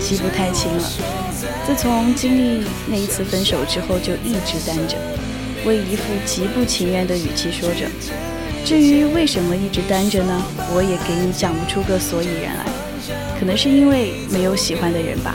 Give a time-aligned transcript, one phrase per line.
[0.00, 0.90] 记不太清了。
[1.66, 4.96] 自从经历那一次分手之后，就一直单着，
[5.64, 7.86] 为一副极不情愿的语气说着。
[8.64, 10.42] 至于为什么一直单着呢？
[10.74, 12.64] 我也给你讲不出个所以然来。
[13.38, 15.34] 可能是因为没有喜欢的人吧，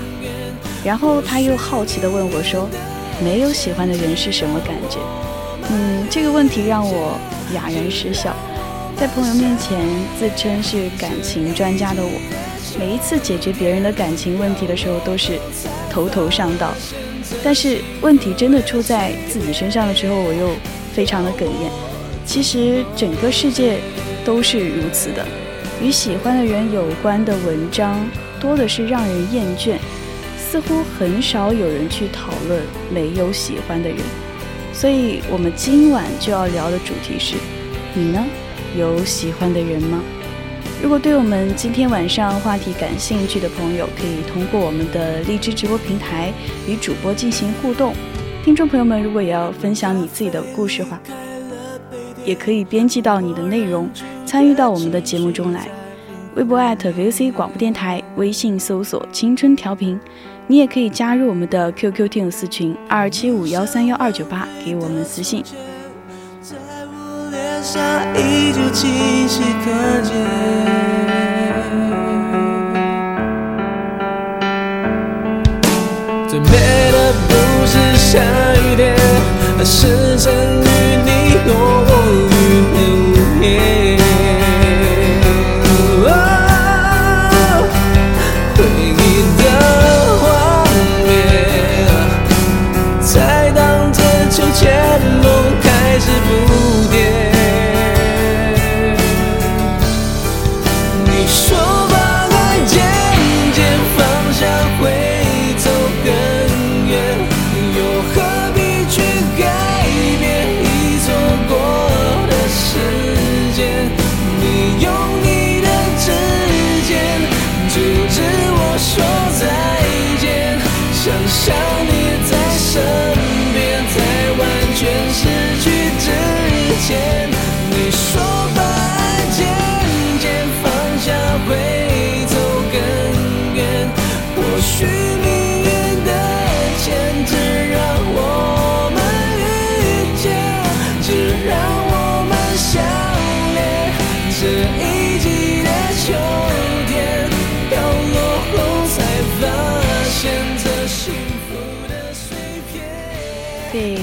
[0.83, 2.67] 然后他又好奇地问我说
[3.23, 4.97] ：“没有喜欢的人是什么感觉？”
[5.69, 7.19] 嗯，这个问题让我
[7.53, 8.35] 哑然失笑。
[8.97, 9.77] 在朋友面前
[10.17, 12.09] 自称是感情专家的我，
[12.77, 15.39] 每一次解决别人的感情问题的时候都是
[15.89, 16.73] 头头上道，
[17.43, 20.51] 但是问题真的出在自己身上的时候，我又
[20.93, 21.71] 非常的哽咽。
[22.25, 23.79] 其实整个世界
[24.23, 25.25] 都是如此的。
[25.81, 28.05] 与喜欢的人有关的文章
[28.39, 29.77] 多的是让人厌倦，
[30.37, 32.61] 似乎很少有人去讨论
[32.93, 33.97] 没有喜欢的人。
[34.73, 37.35] 所以，我们今晚就要聊的主题是：
[37.93, 38.23] 你呢？
[38.77, 39.99] 有喜欢的人吗？
[40.81, 46.31] 如果对我们今天晚上话题感兴趣的朋友，可以通过我们的荔枝直播平台
[46.65, 47.93] 与主播进行互动。
[48.45, 50.97] 听众朋友们，如果也要分享你自己的故事话，
[52.23, 53.89] 也可以编辑到你的内容。
[54.25, 55.67] 参与到我们的节目中来，
[56.35, 59.99] 微博 @VC 广播电台，微信搜索“青春调频”，
[60.47, 65.43] 你也可以加入我们的 QQ 听友私群二七五幺三幺二九八，给我们私信。
[67.61, 67.79] 下
[68.15, 70.13] 依旧清晰可见。
[76.27, 77.33] 最美的不
[77.65, 78.19] 是下
[78.55, 78.95] 雨天，
[79.57, 80.67] 而是曾与
[81.05, 81.09] 你
[81.47, 81.51] 拥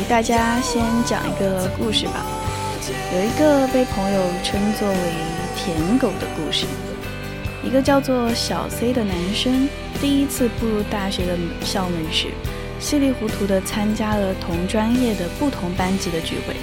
[0.08, 2.24] 大家先讲一个故事吧。
[3.12, 4.96] 有一个被朋友称作为
[5.58, 6.64] “舔狗”的故事。
[7.64, 9.68] 一个叫做小 C 的男生，
[10.00, 12.28] 第一次步入大学的校门时，
[12.78, 16.54] 稀里糊涂地参加了同专业的不同班级的聚会。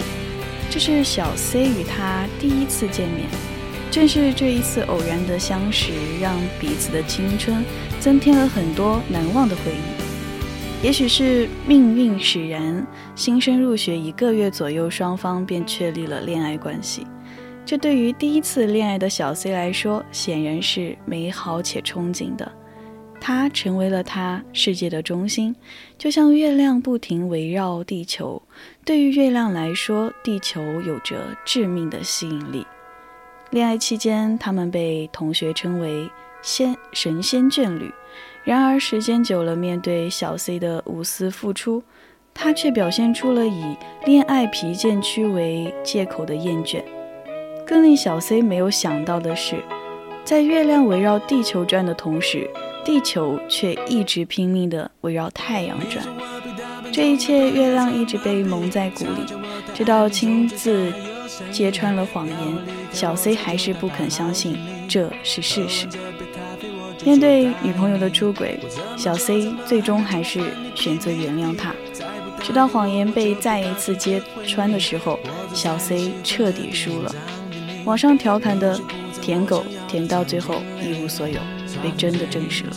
[0.69, 3.27] 这是小 C 与他第一次见面。
[3.91, 5.91] 正是这一次偶然的相识，
[6.21, 7.61] 让彼此的青春
[7.99, 9.92] 增添了很多难忘的回忆。
[10.83, 12.85] 也许是命运使然，
[13.15, 17.07] 新生入学一个月左右，双方便确立了恋爱关系。
[17.65, 22.51] 这对于第一次恋爱的小 C 来说，显然是美好且憧憬的。
[23.21, 25.55] 他成为了他世界的中心，
[25.97, 28.43] 就像月亮不停围绕地球。
[28.83, 31.15] 对于月亮来说，地球有着
[31.45, 32.67] 致命的吸引力。
[33.51, 36.11] 恋爱期间，他们被同学称为
[36.43, 37.89] “仙神仙眷侣”。
[38.43, 41.81] 然而，时间久了，面对小 C 的无私付出，
[42.33, 46.83] 他却表现出了以恋爱疲倦区为借口的厌倦。
[47.65, 49.63] 更令小 C 没有想到的是，
[50.25, 52.49] 在月亮围绕地球转的同时，
[52.83, 56.05] 地球却一直拼命地围绕太阳转。
[56.91, 59.23] 这一切，月亮一直被蒙在鼓里，
[59.73, 60.91] 直到亲自
[61.49, 62.37] 揭穿了谎言，
[62.91, 64.57] 小 C 还是不肯相信
[64.89, 65.87] 这是事实。
[67.05, 68.59] 面对女朋友的出轨，
[68.97, 70.41] 小 C 最终还是
[70.73, 71.73] 选择原谅他。
[72.41, 75.19] 直到谎言被再一次揭穿的时候，
[75.53, 77.13] 小 C 彻底输了。
[77.85, 78.79] 网上调侃的
[79.21, 81.39] “舔狗”舔到最后一无所有，
[81.81, 82.71] 被真的证实了。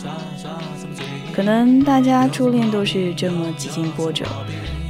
[1.33, 4.25] 可能大家初恋都是这么几经波折，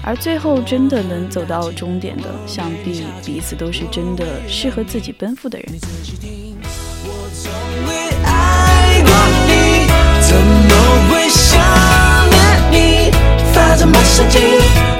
[0.04, 5.68] 而最后真的能走到终点的，想必彼此都是真的适合自己奔赴的人。
[10.38, 10.72] 怎么
[11.10, 11.60] 会想
[12.30, 12.38] 念
[12.70, 13.12] 你？
[13.52, 14.40] 发着马神经，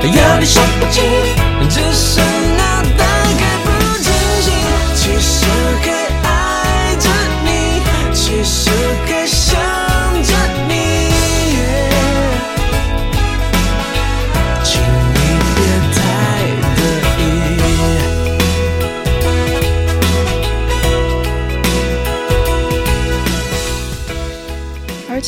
[0.02, 1.04] 要你说不清，
[1.70, 2.20] 只是
[2.58, 2.97] 那。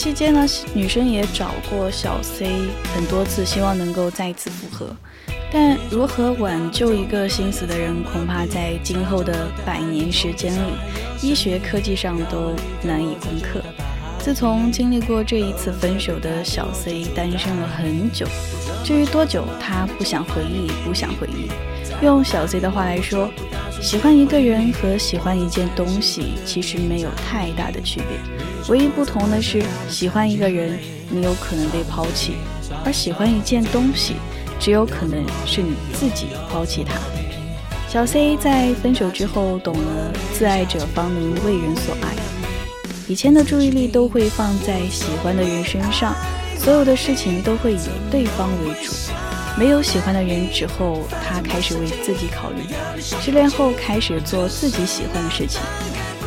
[0.10, 2.48] 期间呢，女生也找过小 C
[2.96, 4.88] 很多次，希望能够再次复合。
[5.54, 10.74] 但如何挽救一个心死的人，恐怕在今后的百年时间里，
[11.22, 13.62] 医学科技上都难以攻克。
[14.18, 18.26] 自从经历过这一次分手的小 C，单身了很久。
[18.84, 21.52] 至于多久，他不想回忆，不想回忆。
[22.04, 23.30] 用小 C 的话来说，
[23.82, 28.18] 喜欢一个人和喜欢一件东西其实没有太大的区别，
[28.68, 30.78] 唯一不同的是，喜欢一个人，
[31.10, 32.34] 你有可能被抛弃；
[32.86, 34.16] 而喜欢一件东西。
[34.60, 37.00] 只有可能是你自己抛弃他。
[37.88, 42.14] 小 C 在分手之后懂了，自爱者方能为人所爱。
[43.08, 46.14] 以前的注意力都会放在喜欢的人身上，
[46.58, 48.92] 所有的事情都会以对方为主。
[49.58, 52.64] 没有喜欢的人之后，他开始为自己考虑。
[53.00, 55.60] 失恋后开始做自己喜欢的事情，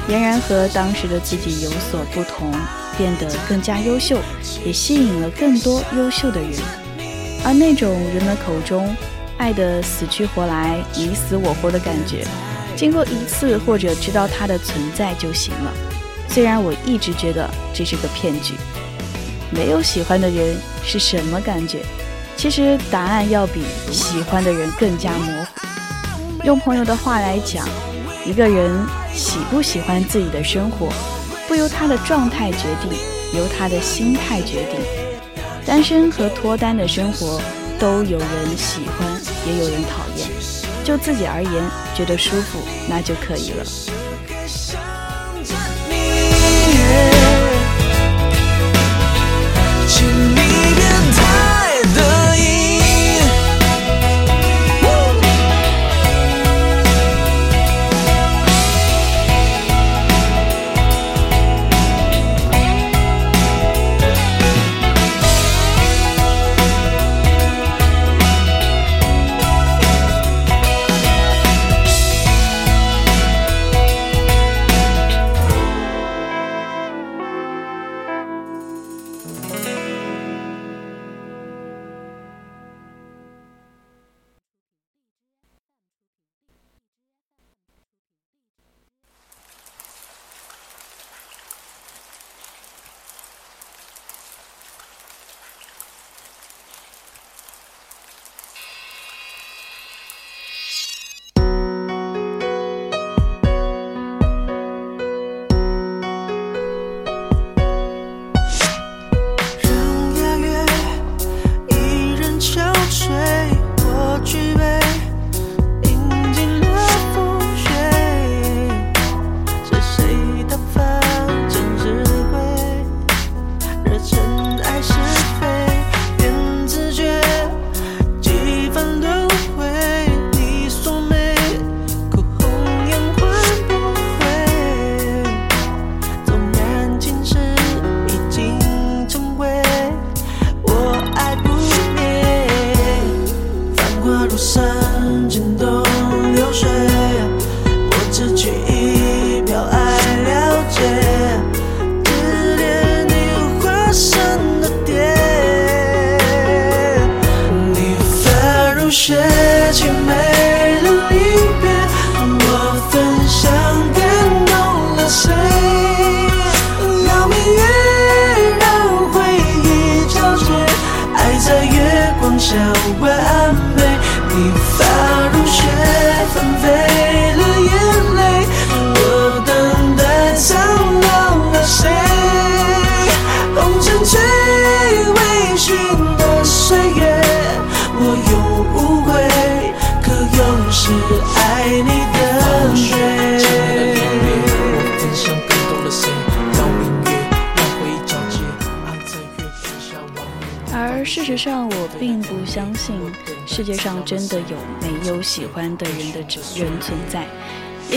[0.08, 2.52] 俨然和当时的自己有所不同，
[2.98, 4.18] 变得更加优秀，
[4.66, 6.50] 也吸引了更多优秀的人。
[7.44, 8.94] 而那种人们口中
[9.38, 12.26] 爱的死去活来、你死我活的感觉，
[12.76, 15.72] 经过一次或者知道它的存在就行了。
[16.28, 18.54] 虽然我一直觉得这是个骗局。
[19.50, 21.80] 没有喜欢的人是什么感觉？
[22.42, 23.62] 其实答案要比
[23.92, 26.44] 喜欢的人更加模糊。
[26.44, 27.64] 用朋友的话来讲，
[28.26, 28.84] 一个人
[29.14, 30.88] 喜不喜欢自己的生活，
[31.46, 32.98] 不由他的状态决定，
[33.32, 34.80] 由他的心态决定。
[35.64, 37.40] 单身和脱单的生活，
[37.78, 39.08] 都有人喜欢，
[39.46, 40.28] 也有人讨厌。
[40.82, 41.52] 就自己而言，
[41.94, 42.58] 觉得舒服，
[42.88, 43.64] 那就可以了。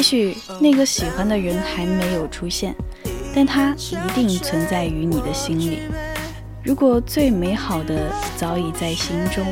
[0.06, 2.76] 许那个喜欢的人还没有出现，
[3.34, 5.80] 但他一定存在于你的心里。
[6.64, 9.44] 如果最美好的早已在心中，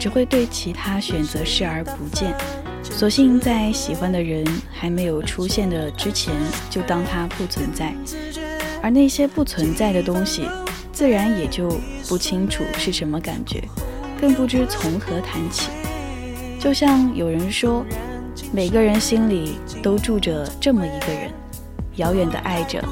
[0.00, 2.34] 只会对其他选择视而不见，
[2.82, 6.34] 索性在喜欢的人还没有出现的之前
[6.70, 7.94] 就当他不存在。
[8.80, 10.48] 而那些不存在的东西，
[10.90, 13.62] 自然也就不清楚是什么感觉，
[14.18, 15.68] 更不知从何谈起。
[16.58, 17.84] 就像有人说。
[18.50, 21.30] 每个人心里都住着这么一个人，
[21.96, 22.82] 遥远的爱着，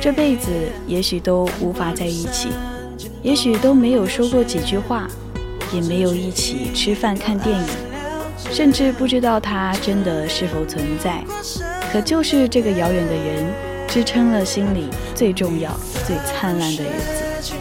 [0.00, 0.50] 这辈子
[0.86, 2.48] 也许都无法在一起，
[3.22, 5.06] 也许都没有说过几句话，
[5.72, 7.66] 也没有一起吃饭看电影，
[8.50, 11.22] 甚至不知道他真的是否存在。
[11.92, 13.52] 可就是这个遥远的人，
[13.86, 15.70] 支撑了心里最重要、
[16.06, 17.54] 最灿烂的日子。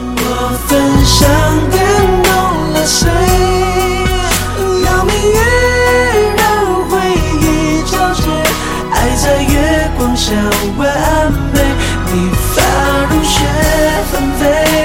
[0.00, 1.28] 我分享
[1.70, 1.78] 感
[2.22, 2.32] 动
[2.72, 3.27] 了谁？
[9.98, 10.32] 光下
[10.78, 11.60] 完美。
[12.12, 12.62] 你发
[13.10, 13.44] 如雪，
[14.10, 14.77] 纷飞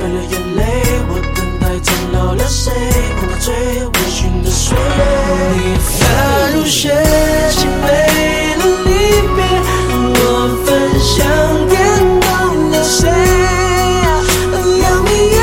[0.00, 0.60] 纷飞了眼泪。
[1.08, 2.72] 我等待苍老了谁？
[3.20, 4.80] 红了最微醺的岁月。
[5.54, 5.90] 你发
[6.54, 6.88] 如雪，
[7.52, 7.86] 凄美
[8.56, 8.88] 了离
[9.36, 9.38] 别。
[9.92, 10.24] 我
[10.64, 11.16] 分享
[11.68, 11.76] 感
[12.20, 12.24] 动
[12.70, 12.98] 了谁？
[14.80, 15.38] 让明月，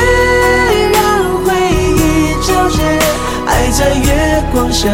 [0.92, 0.98] 让
[1.44, 1.46] 回
[1.94, 1.98] 忆
[2.42, 2.78] 皎洁，
[3.46, 4.88] 爱在月光下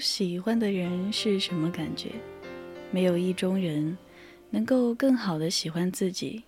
[0.00, 2.12] 喜欢的人是什么感觉？
[2.90, 3.96] 没有意中人
[4.48, 6.42] 能够更好的喜欢自己。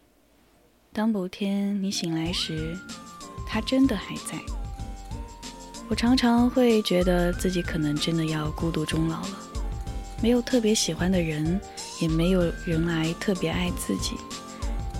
[0.93, 2.75] 当某天你醒来时，
[3.47, 4.39] 他真的还在。
[5.89, 9.39] 我常常会觉得自己可能真的要孤独终老了，
[10.23, 11.61] 没有特别喜欢的人，
[12.01, 14.17] 也没有人来特别爱自己，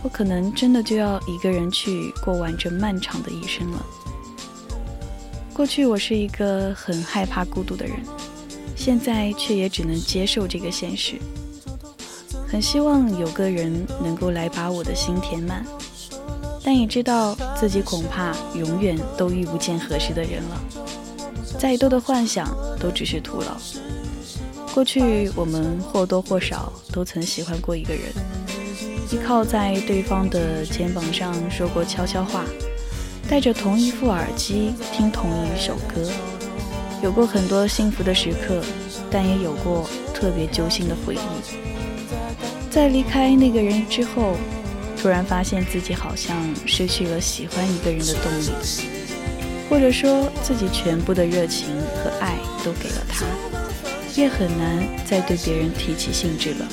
[0.05, 3.87] 我可能真的就要一个人去过完这漫长的一生了。
[5.55, 7.97] 过去我是一个很害怕孤独的人，
[8.85, 11.15] 现在却也只能接受这个现实。
[12.49, 15.65] 很希望有个人能够来把我的心填满，
[16.65, 20.61] 但也知道自己恐怕永远都遇不见合适的人了。
[21.61, 23.57] 再多的幻想都只是徒劳。
[24.75, 28.03] 过去我们或多或少都曾喜欢过一个人，
[29.13, 32.45] 依靠在对方的肩膀上说过悄悄话。
[33.29, 36.11] 戴着同一副耳机听同一首歌，
[37.03, 38.63] 有过很多幸福的时刻，
[39.11, 41.19] 但也有过特别揪心的回忆。
[42.71, 44.37] 在离开那个人之后，
[44.97, 48.51] 突然发现自己好像失去了喜欢一个人的动力，
[49.69, 51.67] 或者说自己全部的热情
[51.97, 53.27] 和爱都给了他，
[54.15, 56.69] 便很难再对别人提起兴致了。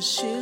[0.00, 0.35] 曾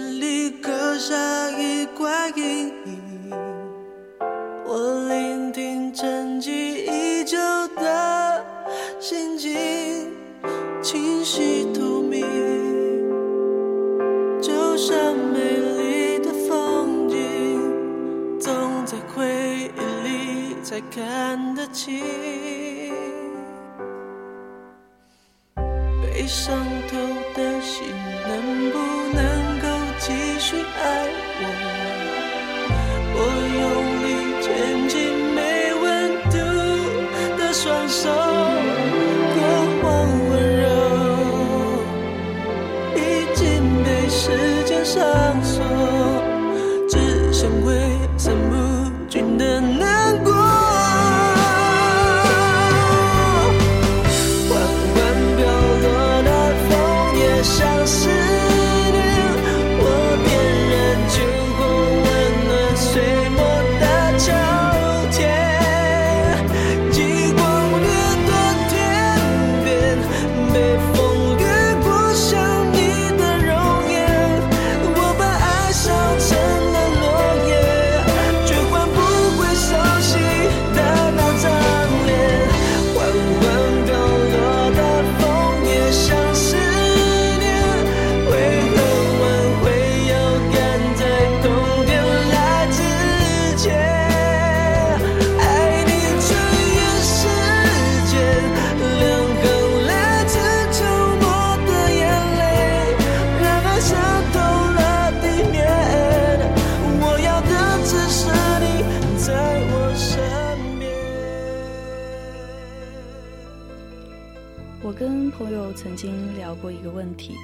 [116.35, 117.37] 聊过一个问题：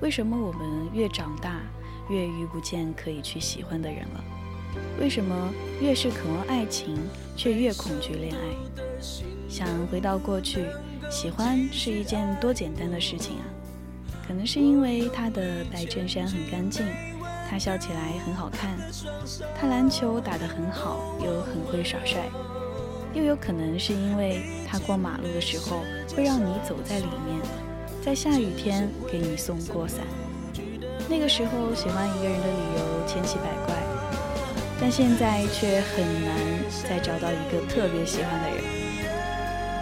[0.00, 1.60] 为什么我们越长大，
[2.08, 4.24] 越遇不见可以去喜欢的人了？
[5.00, 6.96] 为什么越是渴望爱情，
[7.36, 9.00] 却越恐惧恋爱？
[9.48, 10.66] 想回到过去，
[11.10, 13.44] 喜欢是一件多简单的事情啊！
[14.26, 16.84] 可能是因为他的白衬衫很干净，
[17.48, 18.76] 他笑起来很好看，
[19.58, 22.28] 他篮球打得很好，又很会耍帅。
[23.14, 25.80] 又有可能是因为他过马路的时候
[26.14, 27.40] 会让你走在里面，
[28.06, 29.98] 在下雨天给你送过伞。
[31.08, 33.74] 那个时候喜欢一个人的理由千奇百怪，
[34.80, 36.38] 但现在却很难
[36.88, 38.62] 再找到一个特别喜欢的人。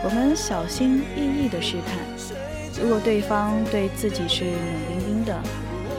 [0.03, 1.99] 我们小心翼翼地试探，
[2.83, 4.55] 如果对方对自己是冷
[4.89, 5.39] 冰冰的，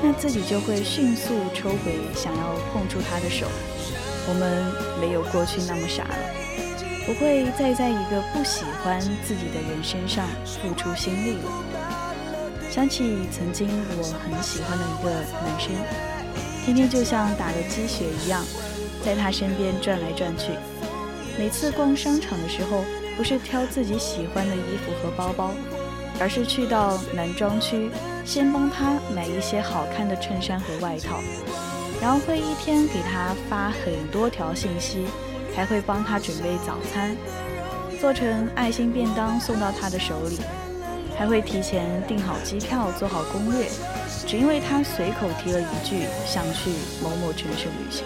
[0.01, 3.45] 那自己就会迅速抽回想要碰触他的手。
[4.27, 6.17] 我们没有过去那么傻了。
[7.05, 11.74] 不会再在一个不喜欢自己的人身上付出心力了。
[12.75, 15.71] 想起曾经我很喜欢的一个男生，
[16.65, 18.43] 天天就像打了鸡血一样，
[19.01, 20.51] 在他身边转来转去。
[21.39, 22.83] 每次逛商场的时候，
[23.15, 25.51] 不是挑自己喜欢的衣服和包包，
[26.19, 27.89] 而是去到男装区，
[28.25, 31.21] 先帮他买一些好看的衬衫和外套，
[32.01, 35.05] 然后会一天给他发很多条信息。
[35.55, 37.15] 还会帮他准备早餐，
[38.01, 40.37] 做成爱心便当送到他的手里，
[41.17, 43.67] 还会提前订好机票，做好攻略，
[44.27, 48.03] 只因为他随口提了一句想去某某城市旅行。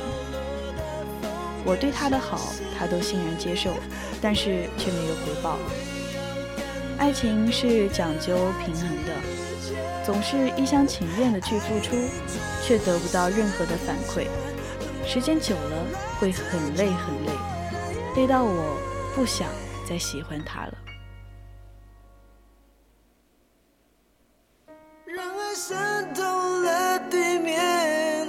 [1.65, 3.73] 我对他的好，他都欣然接受，
[4.21, 5.57] 但是却没有回报。
[6.97, 9.13] 爱情是讲究平衡的，
[10.05, 11.95] 总是一厢情愿的去付出，
[12.63, 14.27] 却得不到任何的反馈。
[15.05, 15.85] 时间久了
[16.19, 17.31] 会很累很累，
[18.15, 18.77] 累到我
[19.15, 19.47] 不想
[19.87, 20.73] 再喜欢他了。
[25.61, 25.75] 渗
[26.15, 26.23] 透
[26.61, 28.25] 了地面，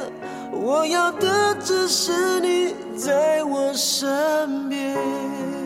[0.50, 5.59] 我要的只是你在我身边。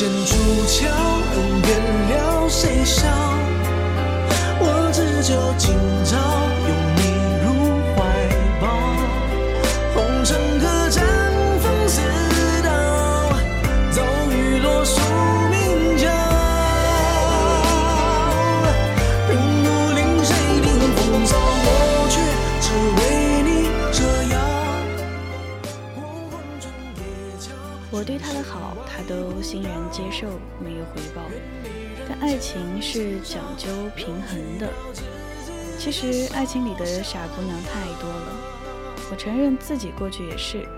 [0.00, 0.32] 剑出
[0.66, 1.68] 鞘，恩怨
[2.08, 3.06] 了，谁笑？
[4.58, 6.16] 我只求今朝
[6.64, 7.02] 拥你
[7.44, 7.44] 入
[7.92, 8.00] 怀
[8.62, 8.64] 抱，
[9.92, 11.04] 红尘客栈
[11.60, 12.00] 风似
[12.62, 12.70] 刀，
[13.90, 14.00] 早
[14.32, 15.02] 雨落宿
[15.50, 16.08] 命角。
[19.28, 20.32] 人不领谁
[20.62, 22.16] 领风骚，我却
[22.64, 22.98] 只为
[23.44, 24.00] 你折
[24.32, 24.34] 腰。
[25.94, 27.04] 过红尘叠
[27.38, 27.52] 桥。
[27.90, 28.69] 我对他的好，
[29.00, 30.26] 他都欣然接受，
[30.62, 31.22] 没有回报。
[32.06, 34.70] 但爱情是讲究平衡的。
[35.78, 38.36] 其实爱情里的傻姑娘太多了，
[39.10, 40.68] 我承认自己过去也是，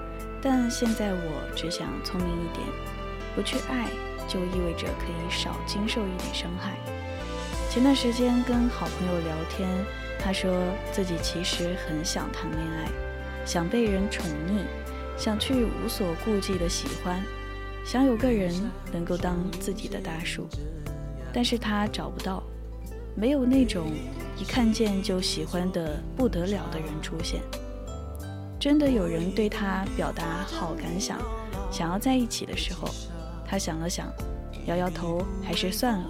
[0.41, 2.65] 但现在我只想聪明一点，
[3.35, 3.89] 不去爱，
[4.29, 6.77] 就意味着可以少经受一点伤害。
[7.69, 9.69] 前段时间跟好朋友聊天，
[10.21, 10.49] 他说
[10.93, 12.89] 自己其实很想谈恋爱，
[13.45, 14.63] 想被人宠溺，
[15.19, 17.21] 想去无所顾忌的喜欢，
[17.85, 18.55] 想有个人
[18.93, 20.47] 能够当自己的大树，
[21.33, 22.43] 但是他找不到，
[23.15, 23.89] 没有那种
[24.39, 27.43] 一看见就喜欢的不得了的人出现。
[28.59, 31.19] 真的有人对他表达好感想，
[31.71, 32.89] 想要在一起的时候，
[33.45, 34.07] 他想了想，
[34.67, 36.07] 摇摇头，还是算了。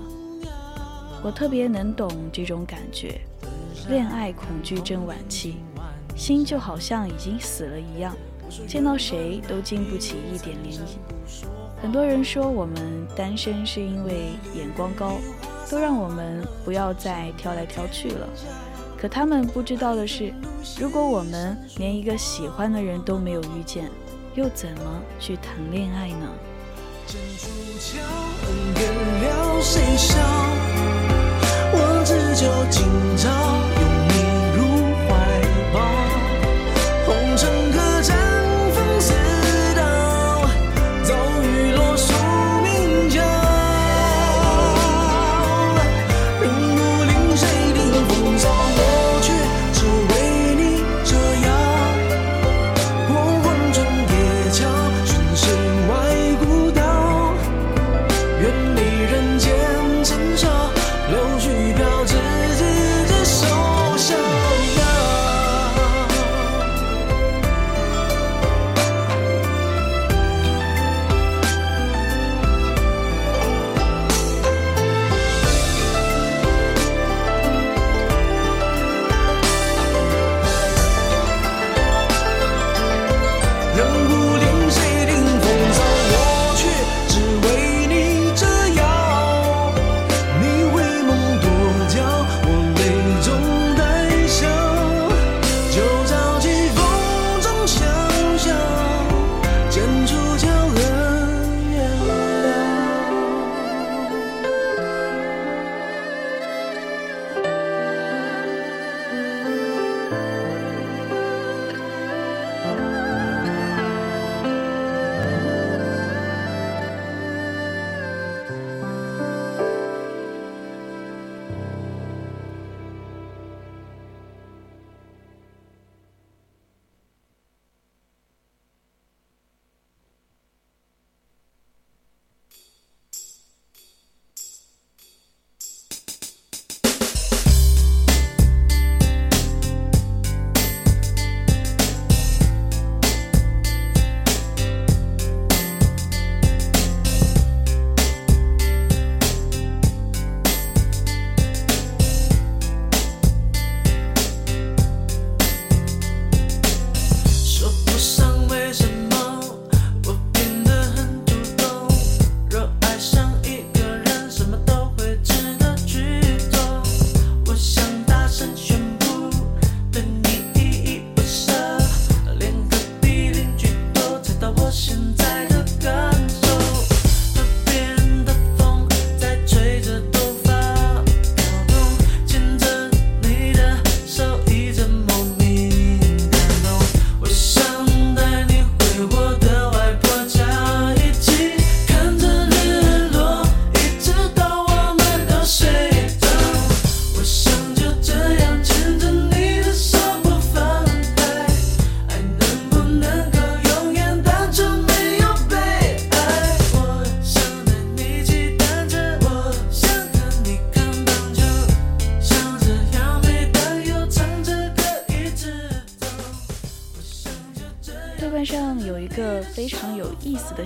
[1.24, 3.22] 我特别能懂这种感觉，
[3.88, 5.56] 恋爱恐惧症晚期，
[6.14, 8.14] 心就好像已经死了一样，
[8.68, 11.61] 见到谁都经不起一点涟漪。
[11.82, 15.18] 很多人说我们单身是因为眼光高，
[15.68, 18.28] 都让我们不要再挑来挑去了。
[18.96, 20.32] 可他们不知道的是，
[20.78, 23.90] 如果我们连一个喜欢的人都没有遇见，
[24.36, 26.28] 又怎么去谈恋爱呢？
[31.74, 33.28] 我只求今朝
[33.80, 34.14] 拥你
[34.54, 34.60] 入
[35.08, 35.10] 怀
[35.72, 35.76] 抱，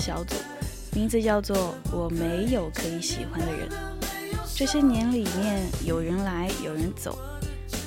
[0.07, 0.37] 小组，
[0.93, 1.57] 名字叫做
[1.91, 3.69] 《我没有可以喜欢的人》。
[4.55, 7.19] 这些年里面，有人来，有人走。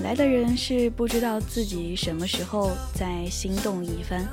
[0.03, 4.27] 来的人是不知道自己什么时候再心动一番，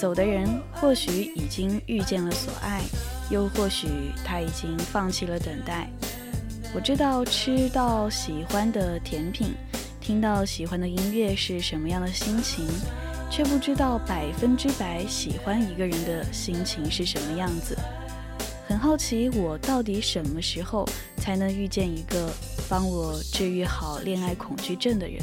[0.00, 2.80] 走的人或许已经遇见了所爱，
[3.30, 3.86] 又或许
[4.24, 5.88] 他已经放弃了等待。
[6.74, 9.54] 我知道吃到喜欢的甜品，
[10.00, 12.66] 听到喜欢的音乐是什么样的心情，
[13.32, 17.74] 却不知道百分之百喜欢一个人的心情是什么样子。
[18.68, 22.30] 很好奇，我到底什么时候才能遇见一个
[22.68, 25.18] 帮我治愈好恋爱恐惧症的人？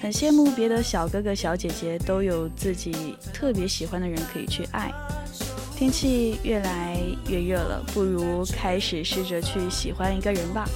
[0.00, 4.90] 很羡慕别的小哥哥小姐姐都有自己特别喜欢的人可以去爱。
[5.76, 10.66] 天气越来越热了，不如开始试着去喜欢一个人吧，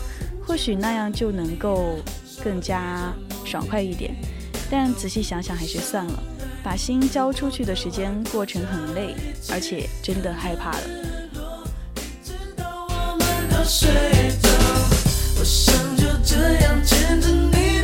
[0.47, 1.97] 或许那样就能够
[2.45, 3.11] 更加
[3.47, 4.15] 爽快一点。
[4.71, 6.23] 但仔细想想，还是算了，
[6.63, 9.15] 把心交出去的时间过程很累，
[9.51, 10.81] 而且真的害怕了。
[15.39, 17.76] 我想就这样牵着你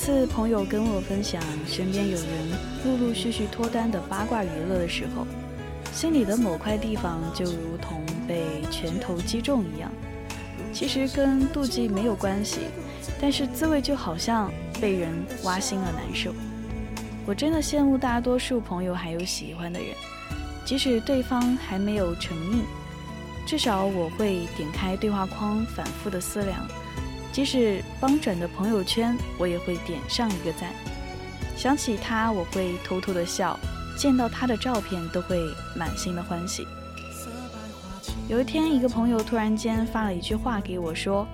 [0.00, 2.26] 次朋友跟我分享身边有人
[2.86, 5.26] 陆陆续续脱单的八卦娱乐的时候，
[5.92, 9.92] 心里的某块地方就如同被拳头击中一样。
[10.72, 12.60] 其实跟妒忌没有关系，
[13.20, 16.32] 但是滋味就好像被人挖心了，难受。
[17.26, 19.88] 我真的羡慕大多数朋友还有喜欢的人，
[20.64, 22.64] 即使对方还没有成印。
[23.46, 26.66] 至少我会点开对话框，反复的思量。
[27.32, 30.72] 即使帮转的朋友圈，我也会点上一个赞。
[31.56, 33.58] 想起他，我会偷偷的笑；
[33.96, 35.38] 见到他的照片，都会
[35.76, 36.66] 满心的欢喜。
[38.28, 41.26] 有一天，一个朋友突然间发了一句话给我，说：“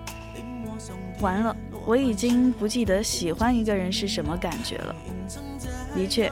[1.20, 4.94] 完了，我已经不记得喜欢一个人是什么感觉了。
[5.94, 6.30] 的确，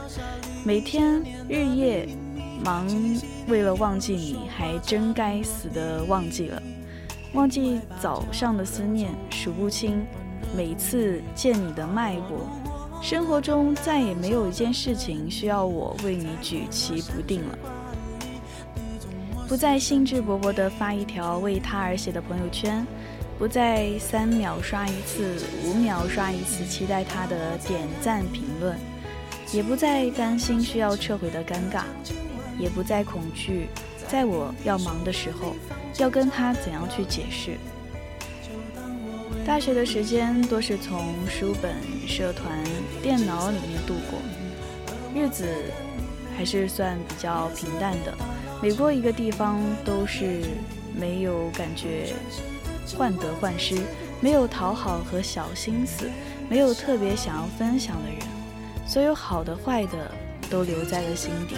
[0.63, 2.07] 每天日夜
[2.63, 2.87] 忙，
[3.47, 6.61] 为了忘记你，还真该死的忘记了。
[7.35, 10.05] 忘记早上的思念，数不清
[10.55, 12.49] 每次见你的脉搏。
[13.01, 17.57] 生活中再也没有一件事情需要我为你举棋不定了。
[19.49, 22.87] 不再兴致勃勃地发一条为他而写的朋友圈，
[23.37, 28.77] 不再三秒刷一次、五秒刷一次，期待他的点赞评论，
[29.51, 31.83] 也不再担心需要撤回的尴尬，
[32.57, 33.67] 也不再恐惧
[34.07, 35.55] 在我要忙的时候
[35.97, 37.57] 要跟他怎样去解释。
[39.45, 41.75] 大学的时间多是从书本、
[42.07, 42.63] 社团、
[43.01, 44.19] 电脑里面度过，
[45.13, 45.47] 日子
[46.35, 48.13] 还是算比较平淡的。
[48.61, 50.41] 每过一个地方，都是
[50.97, 52.13] 没有感觉
[52.97, 53.75] 患得患失，
[54.19, 56.09] 没有讨好和小心思，
[56.49, 58.19] 没有特别想要分享的人，
[58.87, 60.11] 所有好的坏的
[60.49, 61.55] 都留在了心底，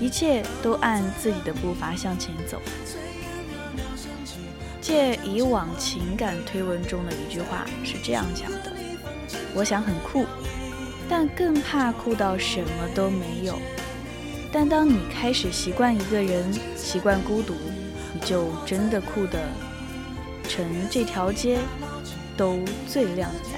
[0.00, 2.60] 一切都按自己的步伐向前走。
[4.80, 8.72] 借以往情感推文中的一句话是这样讲的：
[9.54, 10.26] 我想很酷，
[11.08, 13.58] 但更怕酷到什么都没有。
[14.52, 17.54] 但当你开始习惯一个人，习惯孤独，
[18.12, 19.42] 你就真的酷的
[20.48, 21.58] 成这条街
[22.36, 23.50] 都最靓的仔。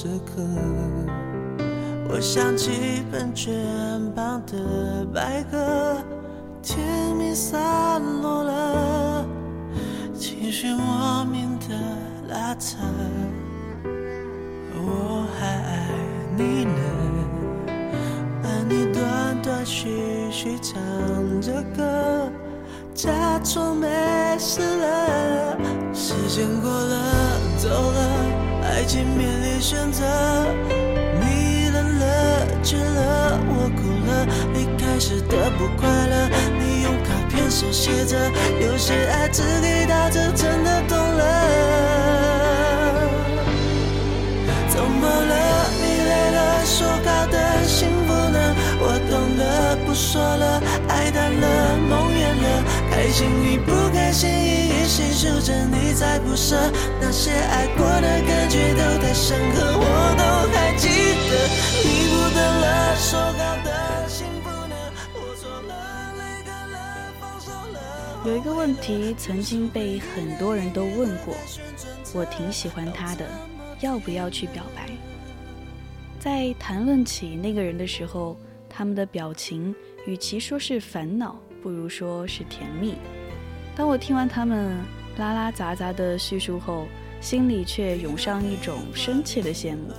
[0.00, 0.40] 时刻，
[2.08, 3.52] 我想起喷泉
[4.14, 5.96] 旁的白鸽，
[6.62, 6.86] 甜
[7.16, 7.60] 蜜散
[37.58, 38.16] 手写着，
[38.60, 41.24] 有些爱只给到这，真的懂了。
[44.68, 45.66] 怎么了？
[45.80, 48.54] 你累了，说好的幸福呢？
[48.78, 56.54] 我懂了，不说了，爱淡了，梦远了，开心与不开心一一细数着，你在不舍，
[57.00, 60.22] 那些爱过的感觉都太深刻，我都
[60.54, 60.86] 还记
[61.28, 61.34] 得。
[61.82, 63.67] 你不等了，说好的
[68.28, 71.34] 有一个问题曾经被很多人都问过，
[72.12, 73.26] 我挺喜欢他的，
[73.80, 74.86] 要不要去表白？
[76.20, 78.36] 在谈论起那个人的时候。
[78.70, 79.74] 他们的表情，
[80.06, 82.94] 与其说是烦恼，不如说是甜蜜。
[83.74, 84.76] 当我听完他们
[85.16, 86.86] 拉拉杂杂的叙述后，
[87.20, 89.90] 心里却涌上一种深切的羡慕。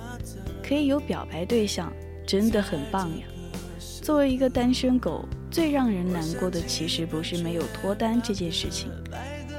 [0.62, 1.92] 可以有表白对象，
[2.24, 3.26] 真的很棒呀！
[4.10, 8.90] 作为一个单身狗，最让人难过的其实不是没有脱单这件事情，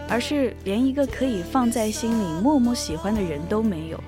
[0.10, 4.04] 而是连一个可以放在心里默默喜欢的人都没有。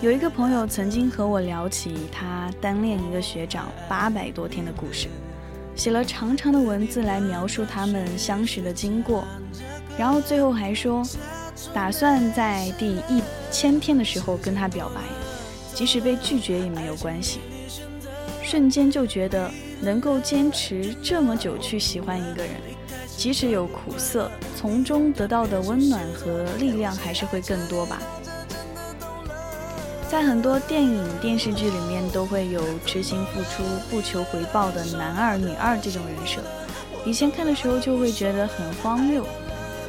[0.00, 5.08] 有一个朋友曾经和我聊起他单恋一个学长八百多天的故事，
[5.74, 9.24] 写了长长的文字来描述他们相识的经过，
[9.98, 11.02] 然后最后还说，
[11.74, 13.20] 打算在第一
[13.50, 15.00] 千天的时候跟他表白，
[15.74, 17.40] 即使被拒绝也没有关系。
[18.52, 19.50] 瞬间就觉得
[19.80, 22.52] 能够坚持这么久去喜欢一个人，
[23.16, 28.02] 即使有苦涩，从中得到的温暖和力量还是会更多吧。
[30.06, 36.42] 在很多电影、电视剧里面，都会有痴心付出、不求回报的男二、女二这种人设。
[37.06, 39.24] 以前看的时候就会觉得很荒谬，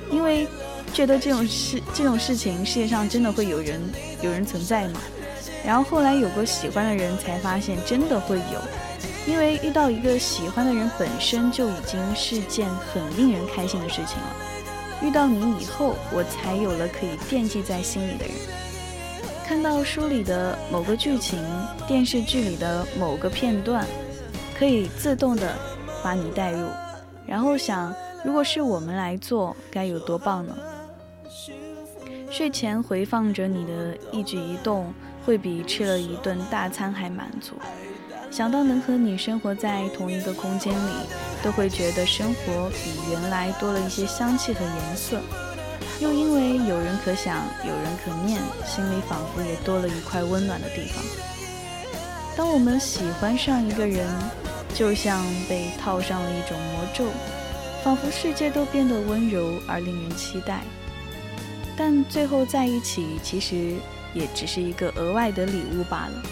[0.10, 0.48] 因为
[0.94, 3.82] 觉得这种事这种事情世界上真的会有人
[4.22, 5.02] 有人存在吗？
[5.66, 8.60] 然后后来有过喜欢的人，才发现真的会有，
[9.26, 14.36] 因为遇到一个喜欢的人本身就已经是件很令人开心的事情了。
[15.02, 18.36] 遇到你以后，我才有了可以惦记在心里的人。
[19.46, 21.40] 看到书里的某个剧情，
[21.88, 23.86] 电视剧里的某个片段，
[24.58, 25.56] 可以自动的
[26.02, 26.68] 把你带入，
[27.26, 27.94] 然后想，
[28.24, 30.56] 如果是我们来做，该有多棒呢？
[32.30, 34.94] 睡前回放着你的一举一动，
[35.26, 37.54] 会比吃了一顿大餐还满足。
[38.32, 40.92] 想到能和你生活在同一个空间里，
[41.44, 45.20] 都会觉得生活比原来多了一些香气和颜色。
[46.00, 51.04] 又因为有人可想，有人可念，心里仿佛也多了一块温暖的地方。
[52.36, 54.08] 当我们喜欢上一个人，
[54.74, 57.06] 就像被套上了一种魔咒，
[57.84, 60.62] 仿佛世界都变得温柔而令人期待。
[61.78, 63.76] 但最后在一起，其实
[64.14, 66.24] 也只是一个额外的礼物罢了。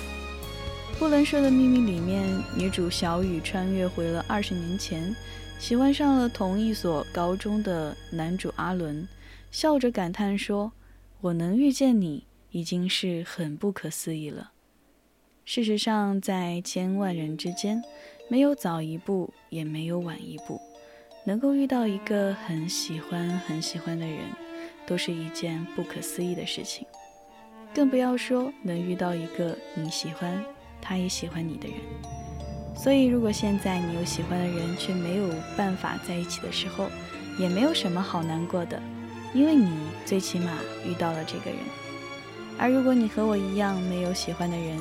[0.99, 2.23] 不能说的秘密里面，
[2.55, 5.15] 女主小雨穿越回了二十年前，
[5.59, 9.07] 喜欢上了同一所高中的男主阿伦，
[9.49, 10.71] 笑着感叹说
[11.21, 14.51] ：“我能遇见你，已经是很不可思议了。”
[15.43, 17.81] 事实上，在千万人之间，
[18.29, 20.61] 没有早一步，也没有晚一步，
[21.25, 24.19] 能够遇到一个很喜欢、很喜欢的人，
[24.85, 26.85] 都是一件不可思议的事情。
[27.73, 30.43] 更不要说能遇到一个你喜欢。
[30.83, 31.77] 他也喜欢你的人，
[32.75, 36.89] 所以如果现在你有喜欢的人却没有办法在一起的时候，
[37.37, 38.81] 也没有什么好难过的，
[39.31, 39.69] 因为你
[40.07, 41.59] 最起码遇到了这个人。
[42.57, 44.79] 而如果你和我一样没有喜欢的人，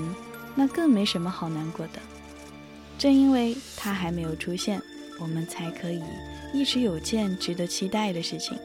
[0.55, 2.01] 那更没什么好难过的。
[2.99, 4.81] 正因为他还没有出现，
[5.21, 6.03] 我们才可以
[6.55, 8.59] 一直有件值得期待的事情，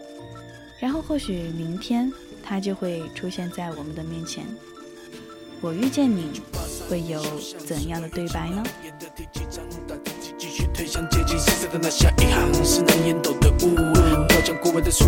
[0.80, 2.10] 然后或许明天
[2.46, 4.46] 他就会出现在我们的面前。
[5.60, 6.42] 我遇见你。
[6.88, 7.20] 会有
[7.66, 8.64] 怎样的对白呢？
[10.72, 13.76] 推向阶级色的那下一行是难言斗的雾，
[14.28, 15.04] 飘将过往的树，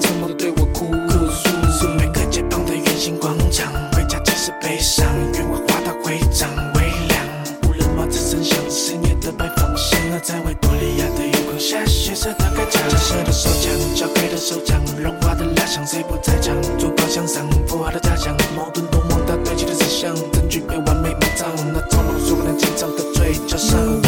[0.00, 0.94] 沉默的对我哭
[1.28, 1.88] 诉。
[1.96, 5.04] 每个街旁的圆形广场，回家即是悲伤，
[5.34, 7.26] 愿我画到会长微凉。
[7.64, 16.54] 无人帽子声响，思念的白方向，在维多利亚的月下，血色的盖章，金色的手枪，交给的手掌，融化的蜡像，谁不在场？
[16.78, 24.07] 坐包厢上，符号的假象，矛盾多么大堆积的思想，证据被完美埋葬，那从容说不能紧张的嘴角上。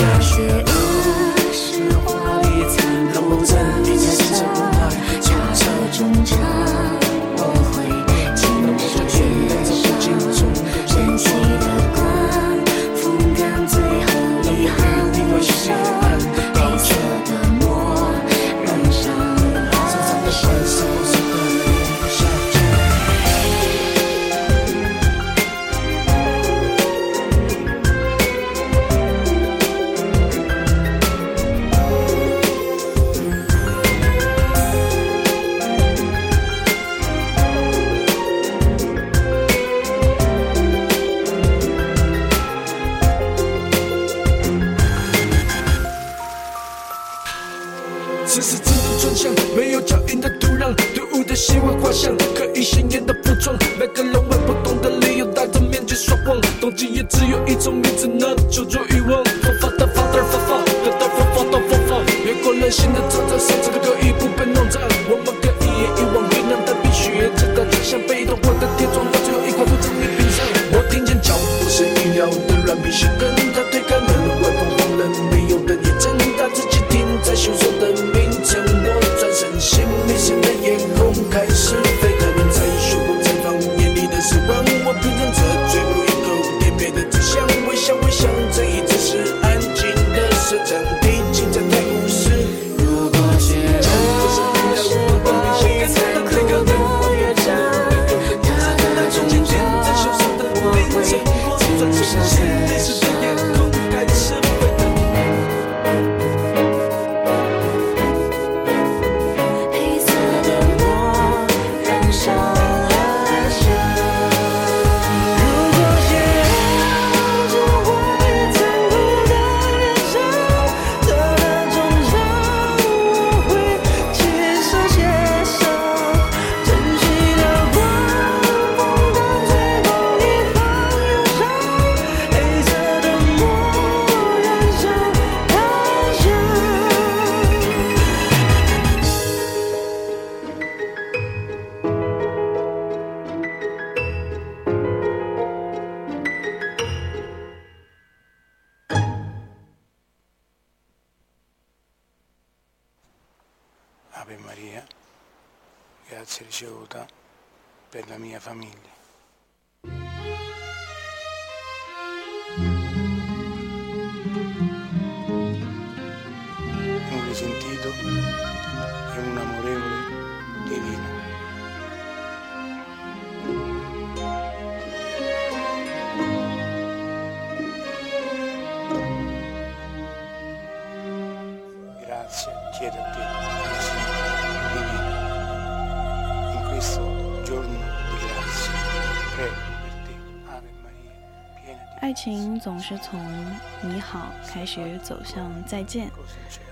[194.71, 196.09] 学走向再见。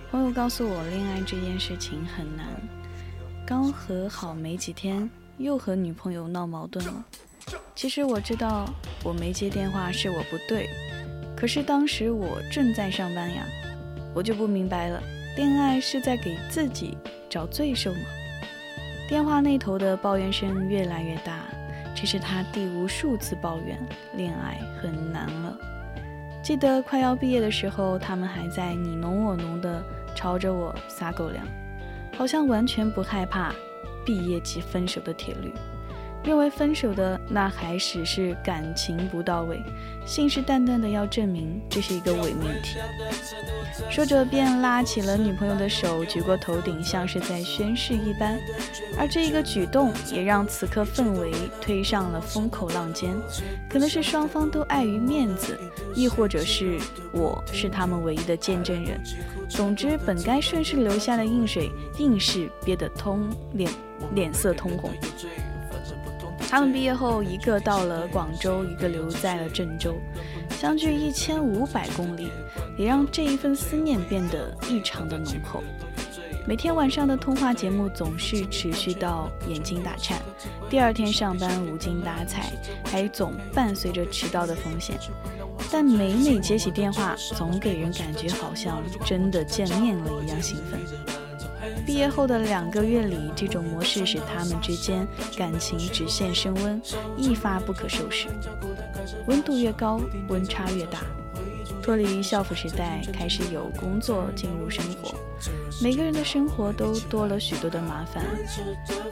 [0.09, 2.47] 朋友告诉我，恋爱这件事情很难。
[3.45, 7.05] 刚和好没几天，又和女朋友闹矛盾了。
[7.75, 8.73] 其实我知道
[9.03, 10.71] 我没接电话是我不对，
[11.37, 13.45] 可是当时我正在上班呀，
[14.15, 15.03] 我就不明白了，
[15.37, 16.97] 恋爱是在给自己
[17.29, 18.01] 找罪受吗？
[19.09, 21.41] 电话那头的抱怨声越来越大，
[21.97, 23.77] 这是他第无数次抱怨
[24.15, 25.59] 恋爱很难了。
[26.49, 29.85] 记得快要毕业的时候，他们还在你侬我侬的
[30.15, 31.47] 朝着我撒狗粮，
[32.17, 33.55] 好像完全不害怕
[34.03, 35.53] 毕业即分手的铁律，
[36.25, 39.63] 认为分手的那还只是感情不到位，
[40.05, 42.79] 信誓旦旦的要证明这是一个伪命题。
[43.89, 48.39] 说着便拉起了女朋友的手，举过头顶，像是在宣誓一般。
[48.99, 53.15] 而这一个举动也让此刻氛围推上了风口浪尖，
[53.71, 55.59] 可能是双方都碍于面子，
[55.95, 56.79] 亦或者是
[57.13, 59.01] 我是他们唯一的见证人。
[59.49, 63.71] 总之，本该顺势流下的硬水，硬是憋得通脸
[64.15, 64.91] 脸色通红。
[66.49, 69.95] 他们毕业后，一个到了广州，一个留在了郑州，
[70.59, 72.31] 相距一千五百公里，
[72.79, 75.63] 也让这一份思念变得异常的浓厚。
[76.47, 80.23] 每天晚上的通话节目总是持续到眼睛打颤，
[80.71, 82.51] 第二天上班无精打采，
[82.87, 84.99] 还总伴随着迟到的风险。
[85.71, 91.28] 但每每接起电话，总给人感觉好像真的见面了一样兴奋。
[91.87, 95.07] 毕业后的两个月里，这种模式使他们之间
[95.37, 96.81] 感情直线升温，
[97.17, 98.29] 一发不可收拾。
[99.27, 101.01] 温度越高，温差越大。
[101.83, 105.15] 脱离校服时代，开始有工作进入生活，
[105.83, 108.23] 每个人的生活都多了许多的麻烦。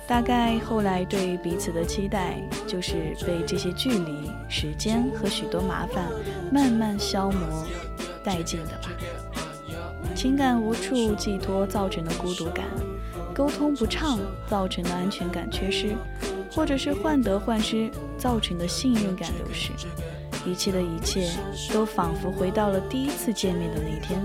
[0.07, 6.05] 大概后来对彼此的期待，就是被这些距离、时间和许多麻烦
[6.53, 7.67] 慢慢消磨
[8.23, 8.91] 殆尽的吧。
[10.15, 12.65] 情感无处寄托造成的孤独感，
[13.35, 15.95] 沟通不畅造成的安全感缺失，
[16.51, 19.73] 或者是患得患失造成的信任感流失，
[20.45, 21.31] 一切的一切
[21.73, 24.23] 都仿佛回到了第一次见面的那天。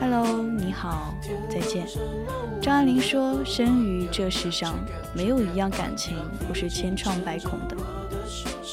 [0.00, 1.14] Hello，你好，
[1.50, 1.86] 再见。
[2.60, 4.74] 张爱玲说：“生于这世上，
[5.14, 7.76] 没有一样感情不是千疮百孔的。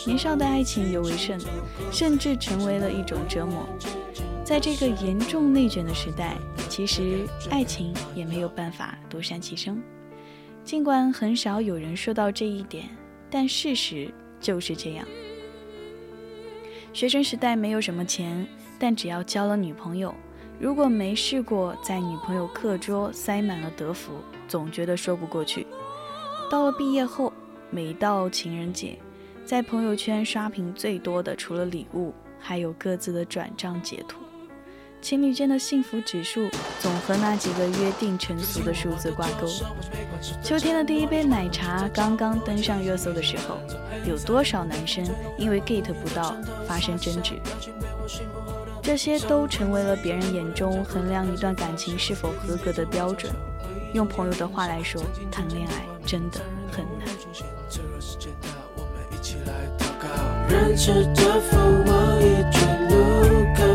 [0.06, 1.40] 年少的爱情尤为甚，
[1.92, 3.68] 甚至成为了一种折磨。
[4.46, 6.36] 在这个严重内卷的时代，
[6.70, 9.82] 其实爱情也没有办法独善其身。
[10.64, 12.88] 尽管很少有人说到这一点，
[13.28, 15.08] 但事实就是这样。
[16.94, 20.14] 学生时代没有什么钱，但只要交了女朋友，
[20.60, 24.14] 如果没试过在女朋友课桌塞满了德芙，
[24.48, 25.66] 总觉得说不过去。
[26.52, 27.34] 到了毕业后，
[27.72, 28.96] 每到情人节，
[29.44, 34.20] 在朋友圈刷屏最多的，除了礼物，还有各自的转账截图。
[35.06, 36.50] 情侣间的幸福指数
[36.80, 39.46] 总和那几个约定成俗的数字挂钩。
[40.42, 43.60] 秋天的第一杯奶茶刚刚登上热搜的时候，
[44.04, 45.06] 有多少男生
[45.38, 46.36] 因为 get 不到
[46.68, 47.40] 发生争执？
[48.82, 53.32] 这些都成为了别人眼中衡量一段感情是否合格的标准。
[53.94, 55.00] 用朋友的话来说，
[55.32, 56.40] 谈恋爱真的
[56.72, 57.08] 很难。
[60.50, 62.96] 人吃的风往一卷路，
[63.56, 63.75] 看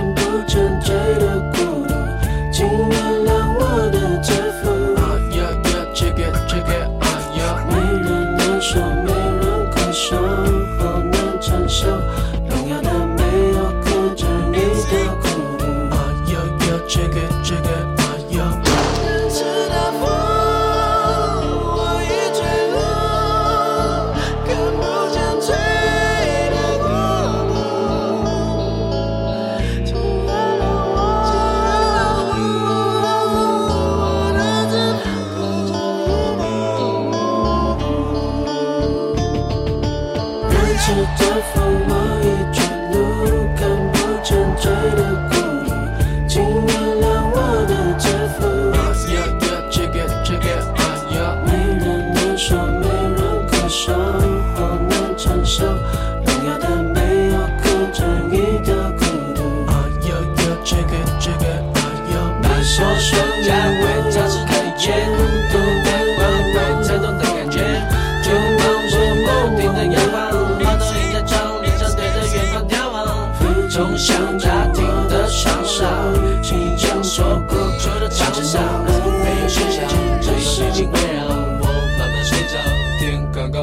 [0.50, 1.94] 不见追的孤独，
[2.50, 2.90] 请原
[3.24, 4.68] 谅我的自负。
[7.68, 7.72] 没
[8.02, 10.18] 人能说，没人可说，
[10.80, 11.86] 好难承受。
[12.48, 13.22] 荣耀的没
[13.52, 14.56] 有看着你
[14.90, 14.92] 的
[15.22, 15.70] 孤独。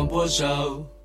[0.08, 0.97] 天刚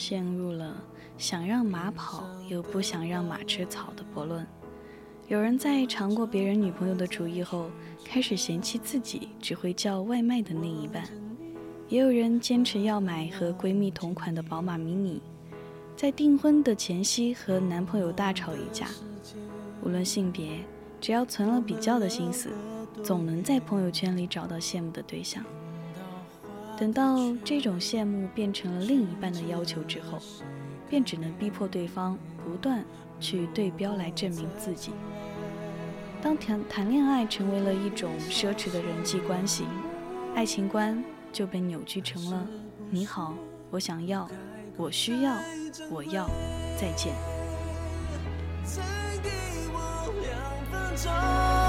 [0.00, 0.82] 陷入了
[1.18, 4.46] 想让马跑又不想让马吃草的悖论。
[5.28, 7.70] 有人在尝过别人女朋友的主意后，
[8.02, 11.04] 开始嫌弃自己只会叫外卖的另一半；
[11.90, 15.20] 也有人坚持要买和闺蜜同款的宝马迷你，
[15.94, 18.86] 在订婚的前夕和男朋友大吵一架。
[19.82, 20.64] 无论性别，
[20.98, 22.48] 只要存了比较的心思，
[23.04, 25.44] 总能在朋友圈里找到羡慕的对象。
[26.80, 30.18] 等到这种羡慕变成了另一半的要求之后，
[30.88, 32.82] 便只能逼迫对方不断
[33.20, 34.92] 去对标来证明自己。
[36.22, 39.64] 当谈谈恋爱成为了一种奢侈的人际关系，
[40.34, 42.46] 爱情观就被扭曲成了
[42.88, 43.34] “你好，
[43.70, 44.26] 我想要，
[44.78, 45.36] 我需要，
[45.90, 46.26] 我要，
[46.80, 47.12] 再见”。
[48.64, 48.80] 再
[49.22, 49.28] 给
[49.70, 51.59] 我两分钟，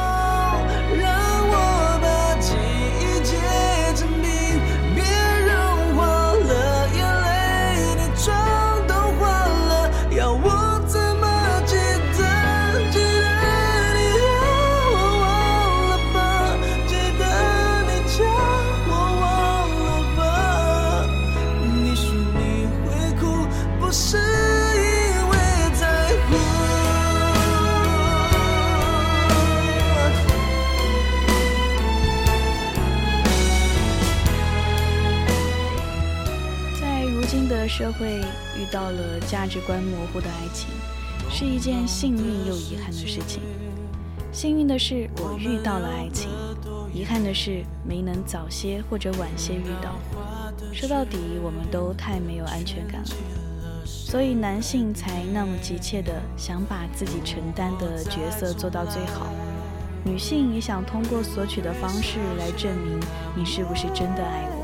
[37.72, 38.20] 社会，
[38.60, 40.68] 遇到了价值观模糊的爱情，
[41.30, 43.42] 是一件幸运又遗憾的事情。
[44.30, 46.30] 幸运的是，我遇到了爱情；
[46.94, 49.96] 遗憾的是，没能早些或者晚些遇到。
[50.74, 59.28] 说到底，我们都太没有安全感了，所以男性才那么急切的想把自己承担的角色做到最好。
[60.04, 63.00] 女性也想通过索取的方式来证明
[63.34, 64.61] 你是不是真的爱我。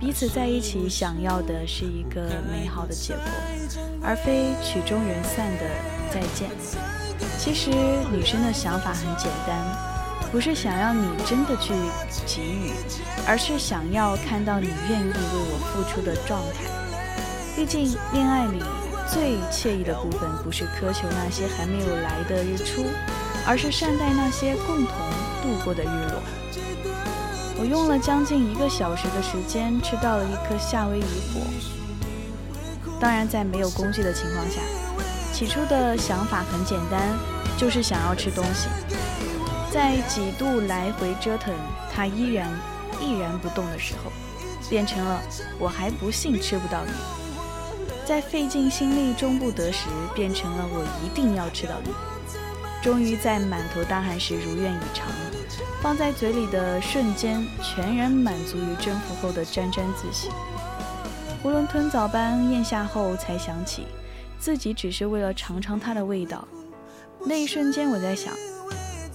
[0.00, 3.22] 彼此在一起，想要的是一个美好的结果，
[4.02, 5.64] 而非曲终人散的
[6.10, 6.48] 再见。
[7.38, 7.70] 其实
[8.10, 9.54] 女生的想法很简单，
[10.32, 11.74] 不是想要你真的去
[12.26, 12.72] 给予，
[13.28, 16.64] 而是想要看到你愿意为我付出的状态。
[17.54, 18.58] 毕竟恋爱里
[19.06, 22.86] 最惬意的部分，不是苛求那些还没有来的日出，
[23.46, 24.94] 而是善待那些共同
[25.42, 26.22] 度过的日落。
[27.60, 31.42] 我用了将近一个小时的时间吃到了一颗夏威夷果。
[32.98, 34.62] 当然，在没有工具的情况下，
[35.30, 37.02] 起初的想法很简单，
[37.58, 38.70] 就是想要吃东西。
[39.70, 41.54] 在几度来回折腾，
[41.92, 42.48] 它依然
[42.98, 44.10] 毅然不动的时候，
[44.70, 45.20] 变成了
[45.58, 46.92] 我还不信吃不到你。
[48.06, 49.84] 在费尽心力终不得时，
[50.14, 51.90] 变成了我一定要吃到你。
[52.82, 55.06] 终于在满头大汗时如愿以偿，
[55.82, 60.30] 放在嘴里的瞬间，全然满足于征服后的沾沾自喜。
[61.44, 63.86] 囫囵吞枣般咽下后，才想起
[64.38, 66.46] 自己只是为了尝尝它的味道。
[67.22, 68.32] 那一瞬间，我在想，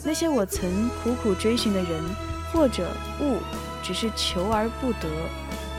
[0.03, 2.03] 那些我曾苦苦追寻的人
[2.53, 2.87] 或者
[3.19, 3.39] 物，
[3.81, 5.09] 只是求而不得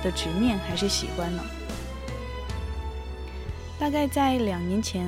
[0.02, 1.42] 的执念还是喜欢呢？
[3.78, 5.06] 大概在两年前，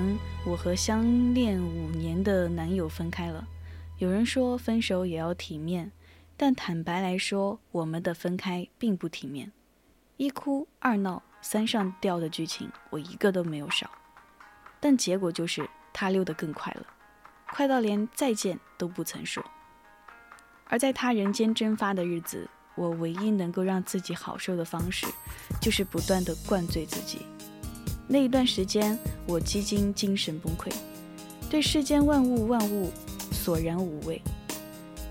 [0.49, 3.47] 我和相恋五年的男友分开了。
[3.99, 5.93] 有人说分手也要体面，
[6.39, 9.53] 但坦白来说，我们的分开并不体面。
[10.17, 13.91] 一哭二闹三上吊的剧情，我一个都没有少。
[14.81, 16.87] 但结果就是他溜得更快了，
[17.53, 19.45] 快到连再见都不曾说。
[20.65, 25.07] 而在他人间蒸发的日子，我唯一能够让自己好受的方式，
[25.61, 27.27] 就是不断的灌醉自己。
[28.11, 30.73] 那一段时间，我几经精神崩溃，
[31.51, 32.91] 对世间万物万物
[33.31, 34.21] 索然无味。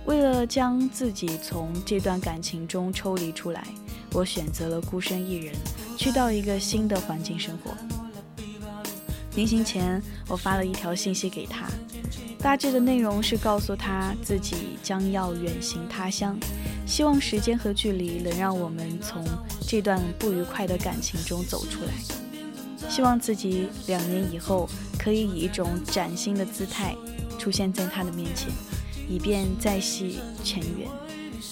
[0.05, 3.67] 为了将自己从这段感情中抽离出来，
[4.13, 5.53] 我选择了孤身一人，
[5.95, 7.71] 去到一个新的环境生活。
[9.35, 11.69] 临行前，我发了一条信息给他，
[12.39, 16.35] 大致的内容是告诉他自己将要远行他乡，
[16.87, 19.23] 希望时间和距离能让我们从
[19.61, 21.91] 这段不愉快的感情中走出来，
[22.97, 24.67] 希望自己两年以后
[24.97, 26.95] 可以以一种崭新的姿态
[27.37, 28.47] 出现在他的面前，
[29.07, 30.89] 以便再续前缘。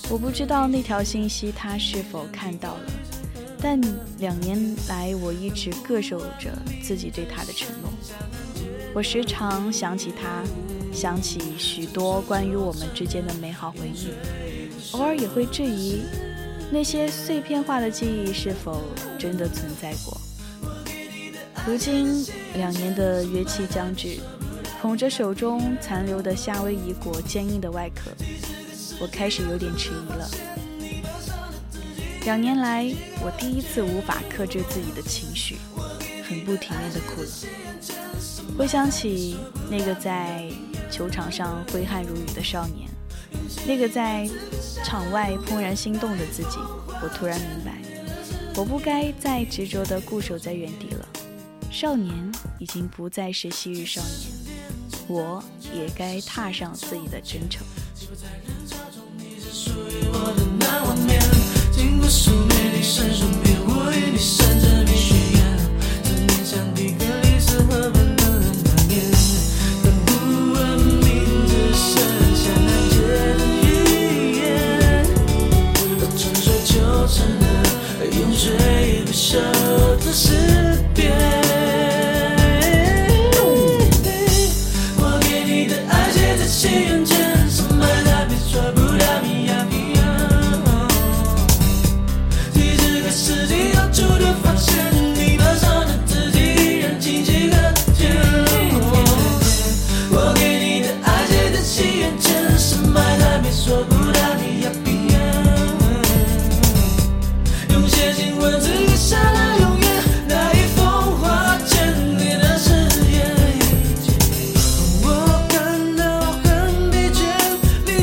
[0.09, 2.85] 我不知道那条信息他是否看到了。
[3.59, 3.79] 但
[4.17, 7.91] 两年来，我一直恪守着自己对他的承诺。
[8.95, 10.41] 我时常想起他，
[10.91, 14.07] 想起许多关于我们之间的美好回忆，
[14.93, 16.01] 偶尔也会质疑
[16.71, 18.81] 那些碎片化的记忆是否
[19.19, 20.19] 真的存在过。
[21.67, 24.19] 如今，两年的约期将至，
[24.79, 28.11] 捧着手中残留的夏威夷果坚硬的外壳，
[28.99, 30.29] 我开始有点迟疑了。
[32.23, 35.57] 两年来，我第一次无法克制自己的情绪，
[36.29, 37.27] 很不体面的哭了。
[38.55, 39.35] 回想起
[39.67, 40.47] 那个在
[40.91, 42.87] 球场上挥汗如雨的少年，
[43.65, 44.29] 那个在
[44.83, 46.59] 场外怦然心动的自己，
[47.01, 47.81] 我突然明白，
[48.55, 51.07] 我不该再执着地固守在原地了。
[51.77, 54.31] 少年已经不再是昔日少年，
[55.09, 57.65] 我也该踏上自己的征程。
[61.73, 61.99] 经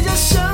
[0.05, 0.52] 我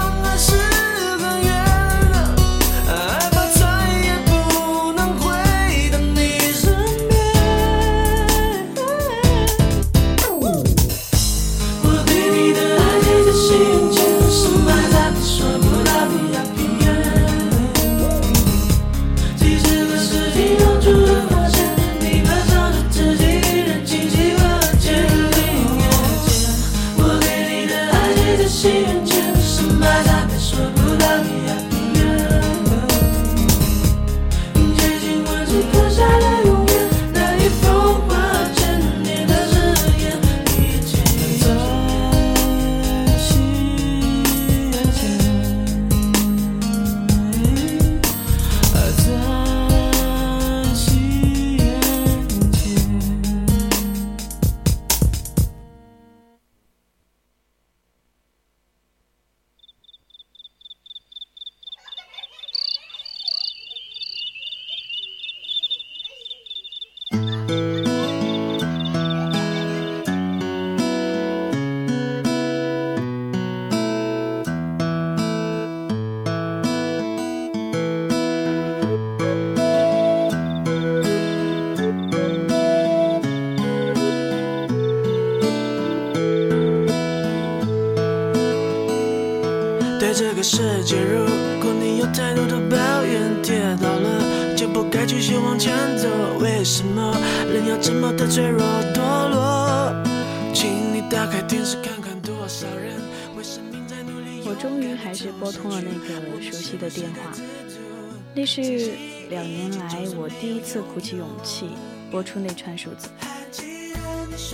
[110.92, 111.70] 鼓起勇气
[112.10, 113.08] 拨出那串数字。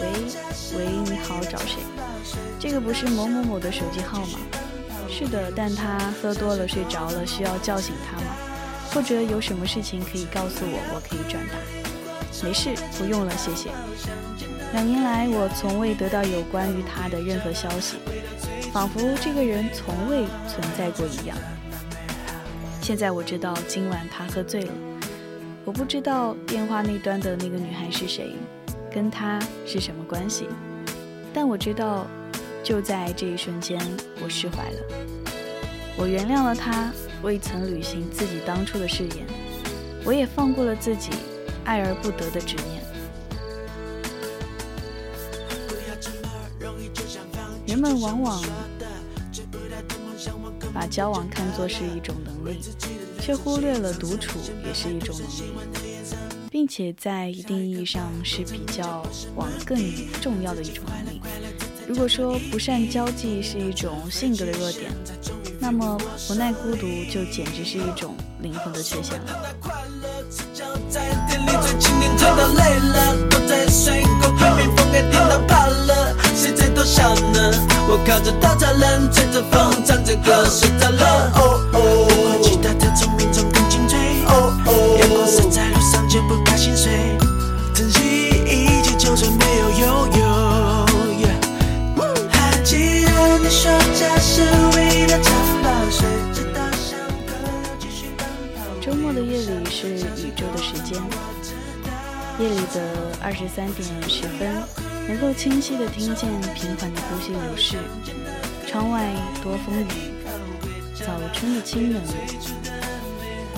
[0.01, 0.07] 喂
[0.76, 1.78] 喂，你好，找谁？
[2.59, 4.39] 这个不是某某某的手机号吗？
[5.09, 8.35] 是的，但他喝多了睡着了，需要叫醒他吗？
[8.93, 11.55] 或者有什么事情可以告诉我，我可以转达。
[12.43, 13.70] 没事，不用了，谢谢。
[14.72, 17.97] 两年来，我从未得到有关于他的任何消息，
[18.72, 21.37] 仿佛这个人从未存在过一样。
[22.80, 24.72] 现在我知道今晚他喝醉了，
[25.66, 28.34] 我不知道电话那端的那个女孩是谁，
[28.92, 30.46] 跟她是什么关系，
[31.32, 32.06] 但我知道，
[32.62, 33.80] 就在这一瞬间，
[34.22, 34.78] 我释怀了。
[35.96, 36.92] 我原谅了她
[37.22, 39.26] 未曾履行自己当初的誓言，
[40.04, 41.10] 我也放过了自己
[41.64, 42.84] 爱而不得的执念。
[47.66, 48.42] 人们往往
[50.74, 52.60] 把交往看作是一种能力，
[53.25, 55.45] 却忽略了独处也是一种能力，
[56.51, 59.03] 并且在一定意义上是比较
[59.35, 59.79] 往更
[60.20, 61.22] 重要的一种能力。
[61.89, 64.93] 如果说不善交际是一种性格的弱点，
[65.59, 65.99] 那么
[66.29, 69.55] 不耐孤独就简直是一种灵魂的缺陷了。
[76.75, 77.53] 偷笑呢？
[77.89, 81.31] 我靠着稻草人，吹着风，唱着歌，睡着了。
[81.37, 81.77] 哦哦，
[82.09, 83.99] 光其他的聪明总更精粹。
[84.27, 87.16] 哦哦，阳光洒在路上就不怕心碎。
[87.75, 89.87] 珍惜一切，就算没有拥
[90.18, 90.25] 有。
[92.31, 94.43] 还记得你说家是
[94.77, 97.33] 唯一的城堡，睡直到上课
[97.64, 98.59] 又继续奔跑。
[98.81, 101.01] 周末的夜里是宇宙的时间，
[102.39, 102.81] 夜里的
[103.22, 104.84] 二十三点十分。
[105.07, 107.76] 能够清晰地听见平缓的呼吸流逝，
[108.66, 109.86] 窗外多风雨，
[110.94, 112.02] 早春的清冷，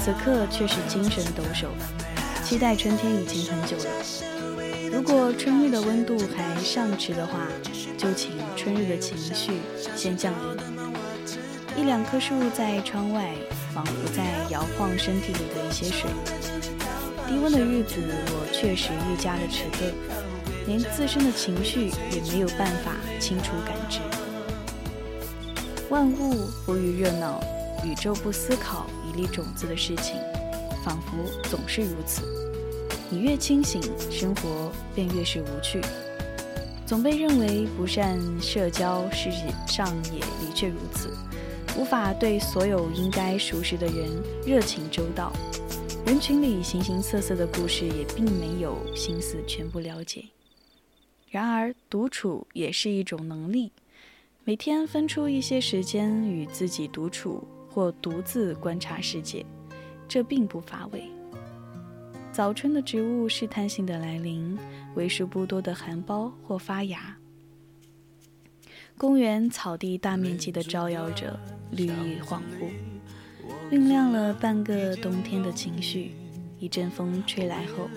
[0.02, 1.68] 此刻却是精神抖擞，
[2.44, 3.84] 期待春天已经很久了。
[4.92, 7.46] 如果春日的温度还尚迟的话，
[7.96, 9.52] 就请春日的情绪
[9.94, 10.56] 先降临。
[11.76, 13.34] 一两棵树在窗外，
[13.72, 16.10] 仿佛在摇晃身体里的一些水。
[17.28, 20.25] 低温的日子，我确实愈加的迟钝。
[20.66, 24.00] 连自身的情绪也没有办法清楚感知，
[25.88, 27.40] 万物浮于热闹，
[27.84, 30.16] 宇宙不思考一粒种子的事情，
[30.84, 32.22] 仿佛总是如此。
[33.08, 35.80] 你越清醒，生活便越是无趣。
[36.84, 41.16] 总被认为不善社交，事实上也的确如此，
[41.78, 44.08] 无法对所有应该熟识的人
[44.44, 45.32] 热情周到。
[46.04, 50.24] 人群里形形色色的故事，也并没有心思全部了解。
[51.28, 53.72] 然而，独处也是一种能力。
[54.44, 59.44] 每天分出一些时间与自己独处，或独自观察世界，
[60.06, 61.02] 这并不乏味。
[62.32, 64.56] 早春的植物试探性的来临，
[64.94, 67.16] 为数不多的含苞或发芽。
[68.96, 71.38] 公园草地大面积的招摇着，
[71.72, 72.70] 绿意恍惚，
[73.70, 76.12] 酝酿了半个冬天的情绪。
[76.58, 77.88] 一阵风吹来后，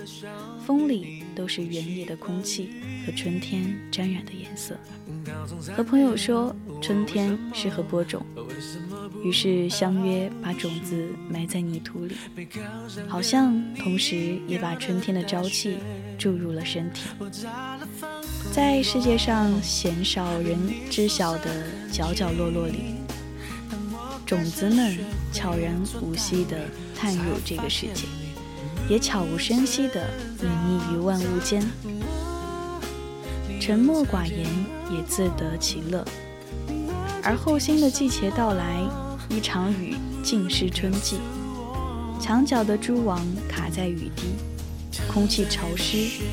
[0.65, 2.71] 风里都是原野的空气
[3.05, 4.75] 和春天沾染的颜色。
[5.75, 8.25] 和朋友说春天适合播种，
[9.23, 12.15] 于是相约把种子埋在泥土里，
[13.07, 15.77] 好像同时也把春天的朝气
[16.17, 17.09] 注入了身体。
[18.51, 20.57] 在世界上鲜少人
[20.89, 22.95] 知晓的角角落落里，
[24.25, 24.97] 种子们
[25.31, 28.03] 悄然无息地探入这个世界。
[28.87, 30.01] 也悄无声息地
[30.41, 31.61] 隐匿于万物间，
[33.59, 34.45] 沉默寡言
[34.91, 36.05] 也自得其乐。
[37.21, 38.81] 而后新的季节到来，
[39.29, 41.17] 一场雨尽是春季。
[42.19, 44.23] 墙角的蛛网卡在雨滴，
[45.11, 46.23] 空气潮湿，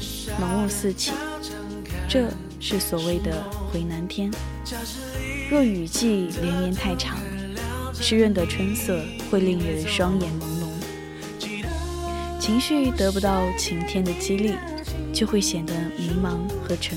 [0.41, 1.13] 浓雾四起，
[2.09, 2.29] 这
[2.61, 4.31] 是所谓的回南天。
[5.51, 7.19] 若雨季连绵太长，
[7.95, 10.56] 湿润的春色会令人双眼朦胧。
[12.47, 14.55] 情绪得不到晴天的激励，
[15.13, 16.97] 就会显得迷茫和沉。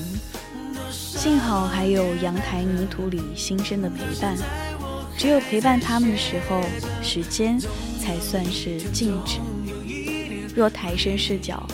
[0.92, 4.36] 幸好还有阳台泥土里新生的陪伴，
[5.18, 6.62] 只有陪伴他们的时候，
[7.02, 7.58] 时间
[7.98, 9.40] 才算是静止。
[10.54, 11.66] 若抬升视角，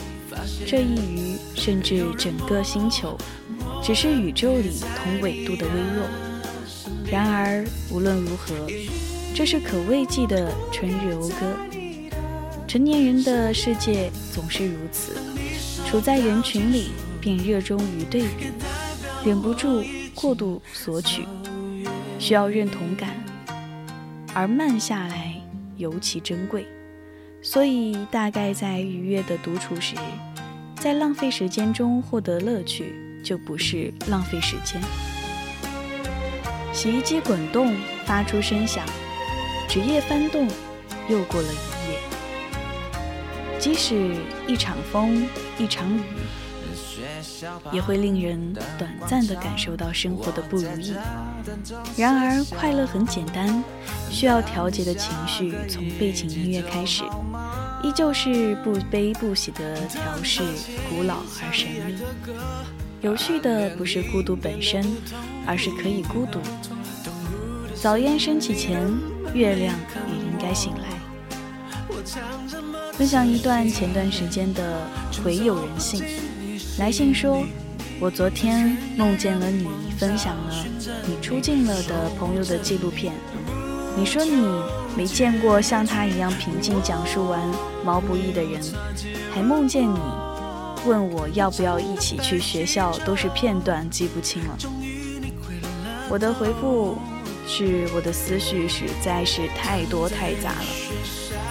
[0.67, 3.15] 这一隅甚至整个星球，
[3.83, 6.09] 只是宇宙里同纬度的微弱。
[7.11, 8.55] 然而无论如何，
[9.35, 11.76] 这是可慰藉的春日讴歌。
[12.67, 15.13] 成年人的世界总是如此，
[15.87, 16.91] 处在人群里
[17.21, 18.47] 便热衷于对比，
[19.25, 21.25] 忍不住过度索取，
[22.19, 23.15] 需要认同感，
[24.35, 25.33] 而慢下来
[25.77, 26.67] 尤其珍贵。
[27.41, 29.95] 所以，大概在愉悦的独处时，
[30.81, 32.93] 在浪费时间中获得乐趣，
[33.23, 34.83] 就不是浪费时间。
[36.73, 37.73] 洗衣机滚动，
[38.05, 38.85] 发出声响，
[39.69, 40.49] 纸页翻动，
[41.09, 42.16] 又过了一夜。
[43.59, 45.27] 即使一场风，
[45.59, 46.03] 一场雨，
[47.73, 50.95] 也会令人短暂的感受到生活的不如意。
[51.97, 53.63] 然而，快乐很简单，
[54.11, 57.03] 需要调节的情绪从背景音乐开始，
[57.83, 60.43] 依旧是不悲不喜的调试，
[60.89, 61.97] 古老而神秘。
[63.03, 64.85] 有趣的不是孤独本身，
[65.47, 66.41] 而是可以孤独。
[67.75, 68.81] 早烟升起前，
[69.35, 69.75] 月亮
[70.09, 70.86] 也应该醒来。
[72.97, 74.81] 分享一段前段时间的
[75.23, 76.03] 回友人信，
[76.79, 77.45] 来信说
[78.01, 79.69] ：“我昨天梦见了你，
[79.99, 80.65] 分享了
[81.07, 83.13] 你出镜了的朋友的纪录片。
[83.99, 84.49] 你说你
[84.97, 87.39] 没见过像他一样平静讲述完
[87.85, 88.63] 毛不易的人，
[89.31, 89.99] 还梦见你
[90.87, 94.57] 问我要不要一起去学校，都是片段，记不清了。
[96.09, 96.97] 我的回复
[97.47, 100.67] 是我的思绪实在是太多太杂了，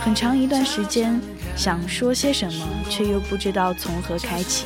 [0.03, 1.21] 很长一段时间
[1.55, 4.65] 想说些什么，却又不知道从何开启。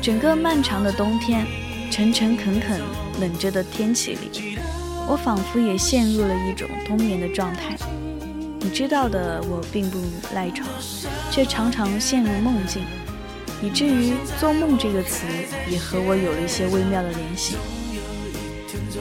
[0.00, 1.46] 整个漫长的冬天，
[1.90, 2.80] 诚诚恳恳
[3.20, 4.58] 冷着的天气里。
[5.08, 7.76] 我仿佛也陷入了一种冬眠的状态。
[8.58, 9.98] 你知道的，我并不
[10.34, 10.68] 赖床，
[11.30, 12.82] 却常常陷入梦境，
[13.62, 15.24] 以至于“做梦”这个词
[15.70, 17.54] 也和我有了一些微妙的联系。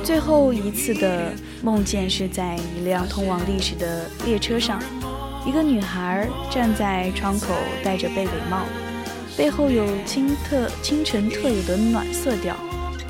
[0.03, 4.79] 最后一次的梦见是在一辆通往历史的列车上，
[5.45, 7.53] 一个女孩站在窗口，
[7.83, 8.65] 戴着贝雷帽，
[9.37, 12.55] 背后有清特清晨特有的暖色调，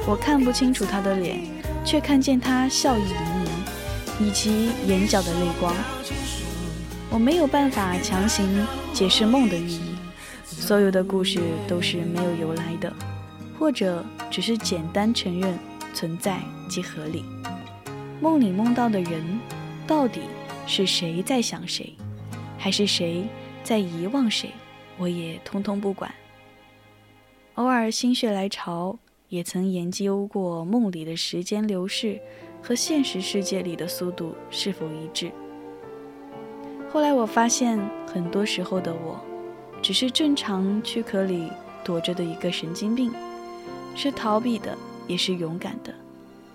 [0.06, 1.40] 我看不清楚她的脸。
[1.86, 3.10] 却看见她笑意盈
[3.46, 5.72] 盈，以及眼角的泪光。
[7.12, 9.96] 我没有办法强行解释梦的寓意，
[10.46, 12.92] 所有的故事都是没有由来的，
[13.60, 15.60] 或者只是简单承认
[15.94, 17.24] 存在即合理。
[18.20, 19.40] 梦里梦到的人，
[19.86, 20.22] 到底
[20.66, 21.96] 是谁在想谁，
[22.66, 23.24] 还是谁
[23.64, 24.50] 在遗忘谁，
[24.98, 26.12] 我也通通不管。
[27.54, 28.98] 偶尔心血来潮。
[29.30, 32.20] 也曾研究过梦里的时间流逝
[32.62, 35.32] 和现实世界里的速度是否一致。
[36.92, 37.78] 后来我发现，
[38.08, 39.20] 很多时候的我，
[39.82, 41.50] 只是正常躯壳里
[41.84, 43.12] 躲着的一个神经病，
[43.96, 44.78] 是逃避的，
[45.08, 45.94] 也是勇敢的，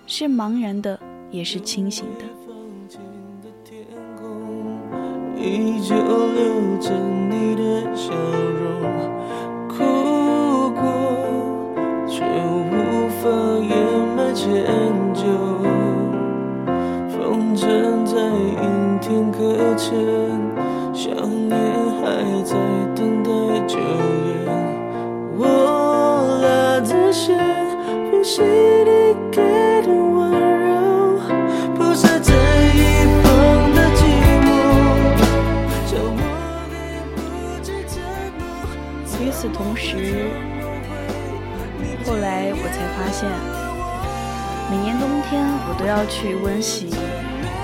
[0.07, 0.99] 是茫然的，
[1.31, 2.25] 也是清醒的。
[5.41, 6.91] 依旧留着
[7.31, 8.69] 你的笑容。
[9.67, 10.83] 哭过
[12.07, 13.73] 却无法掩
[14.15, 14.49] 埋歉
[15.15, 15.25] 疚，
[17.09, 19.39] 风筝在阴天搁
[19.77, 19.97] 浅，
[20.93, 21.15] 想
[21.49, 21.57] 念
[22.03, 22.55] 还在
[22.95, 23.31] 等待
[23.67, 23.81] 救援。
[25.39, 25.43] 我
[26.43, 27.39] 拉着线，
[28.11, 28.43] 呼吸
[45.31, 46.91] 天我都要去温习《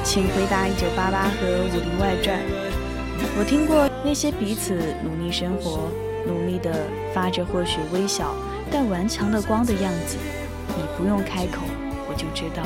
[0.05, 2.38] 请回答一九八八》和《武林外传》。
[3.36, 5.90] 我听过那些彼此努力生活、
[6.24, 8.36] 努力的发着或许微小
[8.70, 10.16] 但顽强的光的样子，
[10.68, 11.62] 你不用开口，
[12.09, 12.62] 我就知道。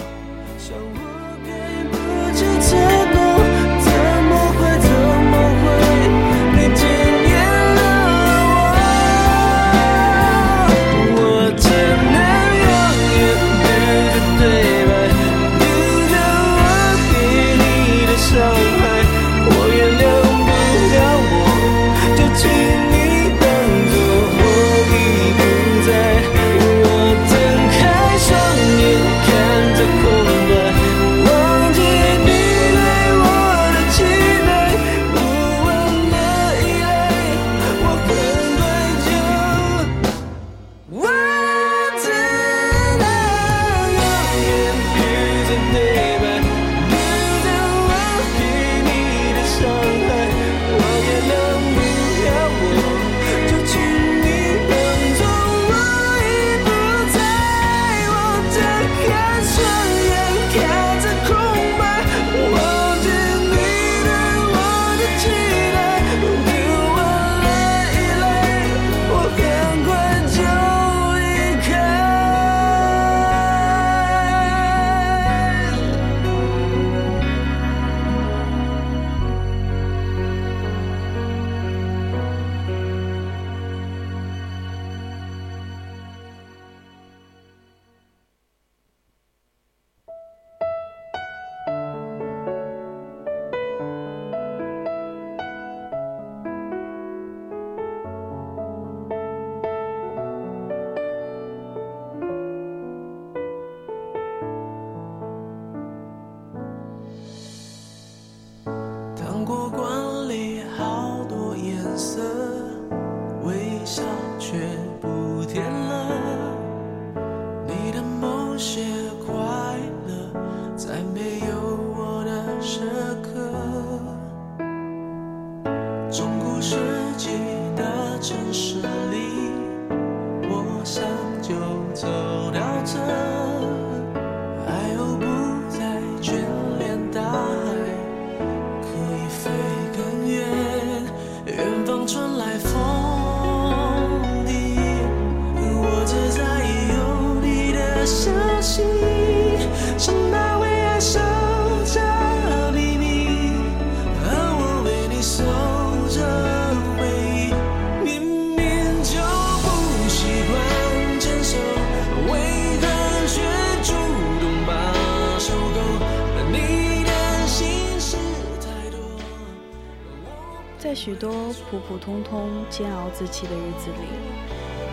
[172.00, 174.08] 通通、煎熬自己的日子里，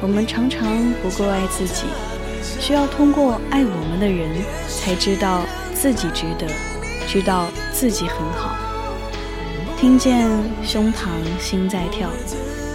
[0.02, 0.68] 我们常常
[1.02, 1.86] 不够爱自己，
[2.60, 4.30] 需要通过爱我们的人，
[4.68, 5.42] 才知道
[5.74, 6.46] 自己值得，
[7.08, 8.56] 知道自己很好。
[9.78, 10.28] 听见
[10.64, 11.08] 胸膛
[11.40, 12.10] 心在跳，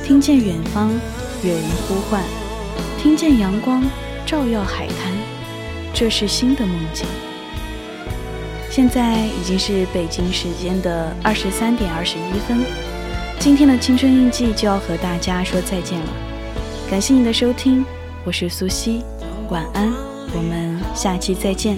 [0.04, 0.90] 听见远方
[1.42, 2.22] 有人呼唤，
[2.98, 3.84] 听见阳光
[4.24, 5.12] 照耀海滩，
[5.92, 7.06] 这是新的梦境。
[8.70, 12.64] 现在已经是北京时间的二十三点二十一分。
[13.42, 16.06] 今天的青春印记就要和大家说再见了，
[16.88, 17.84] 感谢你的收听，
[18.24, 19.02] 我是苏西，
[19.50, 19.92] 晚安，
[20.32, 21.76] 我们下期再见。